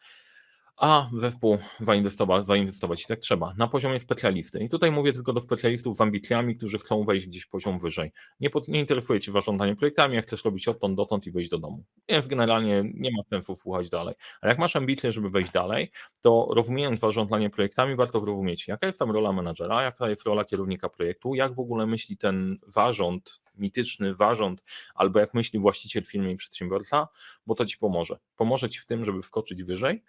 a 0.76 1.10
zespół 1.16 1.58
zainwestować, 1.80 2.46
zainwestować 2.46 3.06
tak 3.06 3.18
trzeba, 3.18 3.54
na 3.58 3.68
poziomie 3.68 4.00
specjalisty. 4.00 4.58
I 4.58 4.68
tutaj 4.68 4.92
mówię 4.92 5.12
tylko 5.12 5.32
do 5.32 5.40
specjalistów 5.40 5.96
z 5.96 6.00
ambicjami, 6.00 6.56
którzy 6.56 6.78
chcą 6.78 7.04
wejść 7.04 7.26
gdzieś 7.26 7.46
poziom 7.46 7.78
wyżej. 7.78 8.12
Nie, 8.40 8.50
pod, 8.50 8.68
nie 8.68 8.80
interesuje 8.80 9.20
Cię 9.20 9.32
zarządzanie 9.32 9.76
projektami, 9.76 10.14
jak 10.14 10.26
chcesz 10.26 10.44
robić 10.44 10.68
odtąd 10.68 10.96
dotąd 10.96 11.26
i 11.26 11.30
wejść 11.30 11.50
do 11.50 11.58
domu. 11.58 11.84
Więc 12.08 12.26
generalnie 12.26 12.82
nie 12.94 13.10
ma 13.10 13.22
sensu 13.30 13.56
słuchać 13.56 13.90
dalej. 13.90 14.14
A 14.40 14.48
jak 14.48 14.58
masz 14.58 14.76
ambicje, 14.76 15.12
żeby 15.12 15.30
wejść 15.30 15.50
dalej, 15.50 15.90
to 16.20 16.48
rozumiejąc 16.50 17.00
zarządzanie 17.00 17.50
projektami, 17.50 17.96
warto 17.96 18.20
zrozumieć, 18.20 18.68
jaka 18.68 18.86
jest 18.86 18.98
tam 18.98 19.10
rola 19.10 19.32
menadżera, 19.32 19.82
jaka 19.82 20.08
jest 20.08 20.22
rola 20.22 20.44
kierownika 20.44 20.88
projektu, 20.88 21.34
jak 21.34 21.54
w 21.54 21.60
ogóle 21.60 21.86
myśli 21.86 22.16
ten 22.16 22.58
zarząd, 22.66 23.40
mityczny 23.58 24.14
zarząd, 24.14 24.62
albo 24.94 25.20
jak 25.20 25.34
myśli 25.34 25.58
właściciel 25.58 26.04
firmy 26.04 26.32
i 26.32 26.36
przedsiębiorca, 26.36 27.08
bo 27.46 27.54
to 27.54 27.64
Ci 27.64 27.78
pomoże. 27.78 28.18
Pomoże 28.36 28.68
Ci 28.68 28.78
w 28.80 28.86
tym, 28.86 29.04
żeby 29.04 29.22
wskoczyć 29.22 29.64
wyżej, 29.64 30.02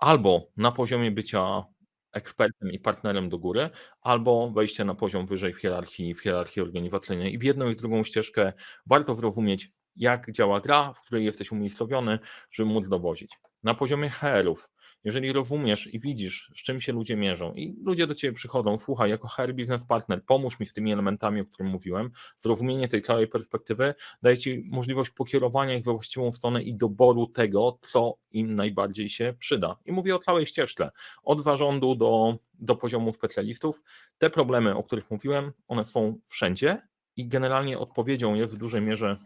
albo 0.00 0.48
na 0.56 0.72
poziomie 0.72 1.10
bycia 1.10 1.64
ekspertem 2.12 2.70
i 2.72 2.78
partnerem 2.78 3.28
do 3.28 3.38
góry, 3.38 3.70
albo 4.00 4.50
wejście 4.50 4.84
na 4.84 4.94
poziom 4.94 5.26
wyżej 5.26 5.52
w 5.52 5.60
hierarchii, 5.60 6.14
w 6.14 6.20
hierarchii 6.20 6.62
organizacyjnej. 6.62 7.34
I 7.34 7.38
w 7.38 7.42
jedną 7.42 7.70
i 7.70 7.74
w 7.74 7.78
drugą 7.78 8.04
ścieżkę 8.04 8.52
warto 8.86 9.14
zrozumieć, 9.14 9.72
jak 9.96 10.32
działa 10.32 10.60
gra, 10.60 10.92
w 10.92 11.00
której 11.00 11.24
jesteś 11.24 11.52
umiejscowiony, 11.52 12.18
żeby 12.50 12.70
móc 12.70 12.88
dowozić. 12.88 13.38
Na 13.62 13.74
poziomie 13.74 14.10
HR-ów 14.10 14.68
jeżeli 15.06 15.32
rozumiesz 15.32 15.94
i 15.94 16.00
widzisz, 16.00 16.50
z 16.54 16.62
czym 16.62 16.80
się 16.80 16.92
ludzie 16.92 17.16
mierzą 17.16 17.54
i 17.54 17.76
ludzie 17.82 18.06
do 18.06 18.14
ciebie 18.14 18.32
przychodzą, 18.32 18.78
słuchaj, 18.78 19.10
jako 19.10 19.28
HR 19.28 19.54
Business 19.54 19.84
Partner, 19.84 20.24
pomóż 20.24 20.60
mi 20.60 20.66
z 20.66 20.72
tymi 20.72 20.92
elementami, 20.92 21.40
o 21.40 21.44
których 21.44 21.72
mówiłem, 21.72 22.10
zrozumienie 22.38 22.88
tej 22.88 23.02
całej 23.02 23.28
perspektywy 23.28 23.94
daje 24.22 24.38
ci 24.38 24.68
możliwość 24.72 25.10
pokierowania 25.10 25.74
ich 25.74 25.84
we 25.84 25.92
właściwą 25.92 26.32
stronę 26.32 26.62
i 26.62 26.74
doboru 26.74 27.26
tego, 27.26 27.78
co 27.82 28.18
im 28.30 28.54
najbardziej 28.54 29.08
się 29.08 29.34
przyda. 29.38 29.76
I 29.84 29.92
mówię 29.92 30.16
o 30.16 30.18
całej 30.18 30.46
ścieżce, 30.46 30.90
od 31.22 31.44
zarządu 31.44 31.94
do, 31.94 32.38
do 32.54 32.76
poziomu 32.76 33.12
specjalistów. 33.12 33.82
Te 34.18 34.30
problemy, 34.30 34.76
o 34.76 34.82
których 34.82 35.10
mówiłem, 35.10 35.52
one 35.68 35.84
są 35.84 36.18
wszędzie, 36.26 36.82
i 37.16 37.28
generalnie 37.28 37.78
odpowiedzią 37.78 38.34
jest 38.34 38.54
w 38.54 38.58
dużej 38.58 38.82
mierze 38.82 39.16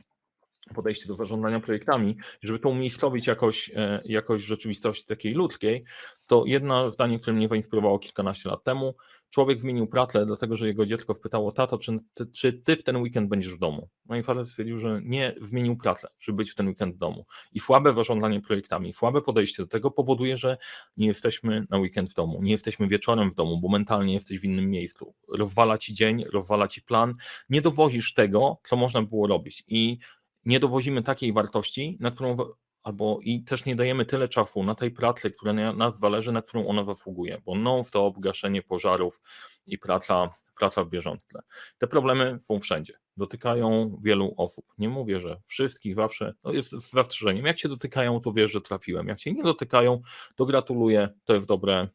podejście 0.75 1.07
do 1.07 1.15
zarządzania 1.15 1.61
projektami, 1.61 2.17
żeby 2.43 2.59
to 2.59 2.69
umiejscowić 2.69 3.27
jakoś, 3.27 3.71
e, 3.75 4.03
jakoś 4.05 4.43
w 4.43 4.47
rzeczywistości 4.47 5.07
takiej 5.07 5.35
ludzkiej, 5.35 5.85
to 6.27 6.45
jedno 6.47 6.91
zdanie, 6.91 7.19
które 7.19 7.37
mnie 7.37 7.49
zainspirowało 7.49 7.99
kilkanaście 7.99 8.49
lat 8.49 8.65
temu, 8.65 8.95
człowiek 9.31 9.61
zmienił 9.61 9.87
pracę, 9.87 10.27
dlatego 10.27 10.57
że 10.57 10.67
jego 10.67 10.87
dziecko 10.87 11.15
wpytało, 11.15 11.53
tato, 11.53 11.79
czy 11.79 11.97
ty, 12.15 12.27
czy 12.27 12.53
ty 12.53 12.77
w 12.77 12.83
ten 12.83 12.97
weekend 12.97 13.29
będziesz 13.29 13.55
w 13.55 13.59
domu? 13.59 13.89
No 14.07 14.17
i 14.17 14.23
facet 14.23 14.49
stwierdził, 14.49 14.79
że 14.79 15.01
nie 15.05 15.35
zmienił 15.41 15.77
pracę, 15.77 16.09
żeby 16.19 16.37
być 16.37 16.51
w 16.51 16.55
ten 16.55 16.69
weekend 16.69 16.95
w 16.95 16.99
domu. 16.99 17.27
I 17.53 17.61
słabe 17.61 17.95
zarządzanie 17.95 18.41
projektami, 18.41 18.93
słabe 18.93 19.23
podejście 19.23 19.63
do 19.63 19.69
tego 19.69 19.91
powoduje, 19.91 20.37
że 20.37 20.57
nie 20.97 21.07
jesteśmy 21.07 21.67
na 21.71 21.79
weekend 21.79 22.11
w 22.11 22.15
domu, 22.15 22.43
nie 22.43 22.53
jesteśmy 22.53 22.89
wieczorem 22.89 23.31
w 23.31 23.35
domu, 23.35 23.61
bo 23.61 23.69
mentalnie 23.69 24.15
jesteś 24.15 24.41
w 24.41 24.45
innym 24.45 24.71
miejscu. 24.71 25.15
Rozwala 25.29 25.79
ci 25.79 25.95
dzień, 25.95 26.25
rozwala 26.33 26.69
ci 26.69 26.83
plan, 26.83 27.13
nie 27.51 27.63
dowozisz 27.63 28.15
tego, 28.15 28.59
co 28.65 28.77
można 28.77 29.03
było 29.03 29.27
robić. 29.27 29.65
I 29.69 29.99
nie 30.45 30.61
dowozimy 30.61 31.03
takiej 31.03 31.33
wartości, 31.33 31.97
na 32.01 32.11
którą 32.11 32.37
albo 32.83 33.19
i 33.23 33.45
też 33.45 33.65
nie 33.65 33.77
dajemy 33.77 34.05
tyle 34.05 34.29
czasu 34.29 34.63
na 34.63 34.75
tej 34.75 34.91
pracy, 34.91 35.31
która 35.31 35.53
na 35.53 35.73
nas 35.73 35.99
zależy, 35.99 36.33
na 36.33 36.43
którą 36.43 36.67
ona 36.67 36.85
zasługuje, 36.85 37.43
bo 37.45 37.55
non-stop 37.55 38.19
gaszenie 38.19 38.63
pożarów 38.63 39.21
i 39.67 39.79
praca, 39.79 40.29
praca 40.59 40.85
w 40.85 40.89
bieżącle. 40.89 41.41
Te 41.79 41.87
problemy 41.87 42.39
są 42.43 42.61
wszędzie, 42.61 42.95
dotykają 43.17 43.97
wielu 44.03 44.35
osób. 44.37 44.65
Nie 44.79 44.89
mówię, 44.89 45.21
że 45.21 45.41
wszystkich 45.47 45.95
zawsze, 45.95 46.35
to 46.43 46.53
jest 46.53 46.71
z 46.71 46.91
zastrzeżeniem. 46.91 47.47
Jak 47.47 47.59
się 47.59 47.69
dotykają, 47.69 48.21
to 48.21 48.33
wiesz, 48.33 48.53
że 48.53 48.61
trafiłem. 48.61 49.09
Jak 49.09 49.21
się 49.21 49.33
nie 49.33 49.43
dotykają, 49.43 50.01
to 50.37 50.47
gratuluję, 50.47 51.09
to 51.25 51.35
jest 51.35 51.47
dobre, 51.47 51.89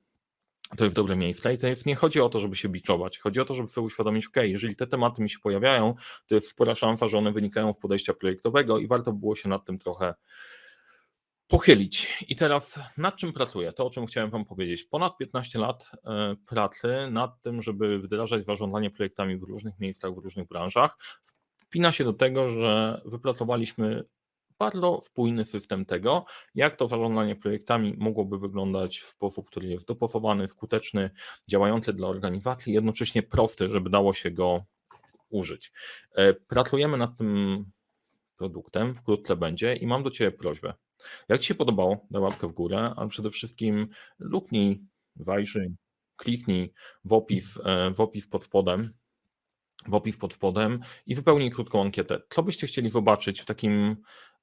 to 0.77 0.83
jest 0.83 0.95
dobre 0.95 1.15
miejsce 1.15 1.53
i 1.53 1.57
to 1.57 1.67
jest, 1.67 1.85
nie 1.85 1.95
chodzi 1.95 2.21
o 2.21 2.29
to, 2.29 2.39
żeby 2.39 2.55
się 2.55 2.69
biczować, 2.69 3.19
chodzi 3.19 3.39
o 3.39 3.45
to, 3.45 3.53
żeby 3.53 3.69
sobie 3.69 3.87
uświadomić, 3.87 4.27
ok, 4.27 4.35
jeżeli 4.43 4.75
te 4.75 4.87
tematy 4.87 5.21
mi 5.21 5.29
się 5.29 5.39
pojawiają, 5.39 5.95
to 6.27 6.35
jest 6.35 6.49
spora 6.49 6.75
szansa, 6.75 7.07
że 7.07 7.17
one 7.17 7.31
wynikają 7.31 7.73
z 7.73 7.77
podejścia 7.77 8.13
projektowego 8.13 8.79
i 8.79 8.87
warto 8.87 9.13
było 9.13 9.35
się 9.35 9.49
nad 9.49 9.65
tym 9.65 9.77
trochę 9.77 10.13
pochylić. 11.47 12.23
I 12.27 12.35
teraz 12.35 12.79
nad 12.97 13.15
czym 13.15 13.33
pracuję? 13.33 13.73
To, 13.73 13.85
o 13.85 13.89
czym 13.89 14.05
chciałem 14.05 14.29
Wam 14.29 14.45
powiedzieć. 14.45 14.83
Ponad 14.83 15.17
15 15.17 15.59
lat 15.59 15.91
e, 16.05 16.35
pracy 16.47 16.87
nad 17.11 17.41
tym, 17.41 17.61
żeby 17.61 17.99
wdrażać 17.99 18.45
zarządzanie 18.45 18.91
projektami 18.91 19.37
w 19.37 19.43
różnych 19.43 19.79
miejscach, 19.79 20.13
w 20.13 20.17
różnych 20.17 20.47
branżach. 20.47 20.97
Spina 21.55 21.91
się 21.91 22.03
do 22.03 22.13
tego, 22.13 22.49
że 22.49 23.01
wypracowaliśmy 23.05 24.03
bardzo 24.59 25.01
spójny 25.01 25.45
system 25.45 25.85
tego, 25.85 26.25
jak 26.55 26.75
to 26.75 26.87
zarządzanie 26.87 27.35
projektami 27.35 27.95
mogłoby 27.97 28.39
wyglądać 28.39 28.99
w 28.99 29.07
sposób, 29.07 29.47
który 29.47 29.67
jest 29.67 29.87
dopasowany, 29.87 30.47
skuteczny, 30.47 31.09
działający 31.47 31.93
dla 31.93 32.07
organizacji, 32.07 32.73
jednocześnie 32.73 33.23
prosty, 33.23 33.69
żeby 33.69 33.89
dało 33.89 34.13
się 34.13 34.31
go 34.31 34.65
użyć. 35.29 35.71
E, 36.15 36.33
pracujemy 36.33 36.97
nad 36.97 37.17
tym 37.17 37.65
produktem, 38.37 38.95
wkrótce 38.95 39.35
będzie 39.35 39.75
i 39.75 39.87
mam 39.87 40.03
do 40.03 40.11
Ciebie 40.11 40.31
prośbę. 40.31 40.73
Jak 41.29 41.39
Ci 41.39 41.47
się 41.47 41.55
podobało, 41.55 42.05
daj 42.11 42.21
łapkę 42.21 42.47
w 42.47 42.51
górę, 42.51 42.93
a 42.95 43.07
przede 43.07 43.29
wszystkim 43.29 43.87
luknij, 44.19 44.81
wajrzyj, 45.15 45.75
kliknij 46.15 46.73
w 47.05 47.13
opis, 47.13 47.59
e, 47.65 47.91
w 47.91 48.01
opis 48.01 48.27
pod 48.27 48.43
spodem, 48.43 48.89
w 49.87 49.93
opis 49.93 50.17
pod 50.17 50.33
spodem 50.33 50.79
i 51.05 51.15
wypełnij 51.15 51.51
krótką 51.51 51.81
ankietę. 51.81 52.21
Co 52.29 52.43
byście 52.43 52.67
chcieli 52.67 52.89
zobaczyć 52.89 53.41
w 53.41 53.45
takim 53.45 53.95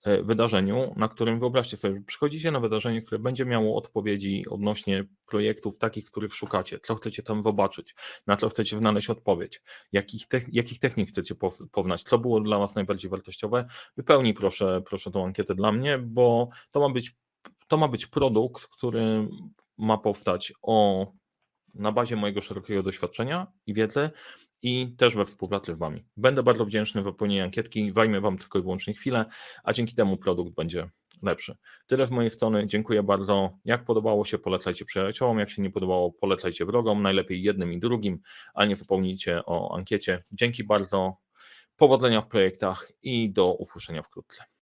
wydarzeniu, 0.05 0.95
na 0.97 1.09
którym 1.09 1.41
wyobraźcie 1.41 1.77
sobie, 1.77 2.03
przychodzicie 2.07 2.51
na 2.51 2.61
wydarzenie, 2.61 3.03
które 3.03 3.19
będzie 3.19 3.45
miało 3.45 3.77
odpowiedzi 3.77 4.45
odnośnie 4.51 5.05
projektów 5.27 5.79
takich, 5.79 6.05
których 6.05 6.35
szukacie, 6.35 6.79
co 6.83 6.95
chcecie 6.95 7.23
tam 7.23 7.43
zobaczyć, 7.43 7.95
na 8.27 8.37
co 8.37 8.49
chcecie 8.49 8.77
znaleźć 8.77 9.11
odpowiedź, 9.11 9.63
jakich, 9.93 10.29
te, 10.29 10.41
jakich 10.53 10.79
technik 10.79 11.09
chcecie 11.09 11.35
poznać, 11.73 12.03
co 12.03 12.19
było 12.19 12.41
dla 12.41 12.59
Was 12.59 12.75
najbardziej 12.75 13.11
wartościowe, 13.11 13.67
wypełnij 13.97 14.35
proszę, 14.35 14.83
proszę 14.87 15.11
tą 15.11 15.25
ankietę 15.25 15.55
dla 15.55 15.73
mnie, 15.73 15.99
bo 15.99 16.49
to 16.71 16.81
ma 16.81 16.89
być, 16.89 17.17
to 17.69 17.77
ma 17.77 17.89
być 17.89 18.07
produkt, 18.07 18.67
który 18.67 19.29
ma 19.79 19.99
powstać 19.99 20.53
o 20.63 21.07
na 21.75 21.93
bazie 21.93 22.17
mojego 22.17 22.41
szerokiego 22.41 22.83
doświadczenia 22.83 23.47
i 23.67 23.75
wiedzy 23.75 24.11
i 24.63 24.95
też 24.97 25.15
we 25.17 25.25
współpracy 25.25 25.75
z 25.75 25.79
Wami. 25.79 26.05
Będę 26.17 26.43
bardzo 26.43 26.65
wdzięczny 26.65 27.01
w 27.01 27.05
wypełnieniu 27.05 27.45
ankietki, 27.45 27.93
zajmę 27.93 28.21
Wam 28.21 28.39
tylko 28.39 28.59
i 28.59 28.63
wyłącznie 28.63 28.95
chwilę, 28.95 29.25
a 29.65 29.73
dzięki 29.73 29.95
temu 29.95 30.17
produkt 30.17 30.55
będzie 30.55 30.91
lepszy. 31.23 31.57
Tyle 31.87 32.07
z 32.07 32.11
mojej 32.11 32.31
strony, 32.31 32.67
dziękuję 32.67 33.03
bardzo. 33.03 33.59
Jak 33.65 33.85
podobało 33.85 34.25
się, 34.25 34.39
polecajcie 34.39 34.85
przyjaciołom, 34.85 35.39
jak 35.39 35.51
się 35.51 35.63
nie 35.63 35.71
podobało, 35.71 36.13
polecajcie 36.13 36.65
wrogom, 36.67 37.03
najlepiej 37.03 37.43
jednym 37.43 37.73
i 37.73 37.79
drugim, 37.79 38.19
a 38.55 38.65
nie 38.65 38.77
wypełnijcie 38.77 39.47
o 39.47 39.77
ankiecie. 39.77 40.19
Dzięki 40.33 40.65
bardzo, 40.65 41.17
powodzenia 41.77 42.21
w 42.21 42.29
projektach 42.29 42.93
i 43.03 43.33
do 43.33 43.55
usłyszenia 43.55 44.03
wkrótce. 44.03 44.53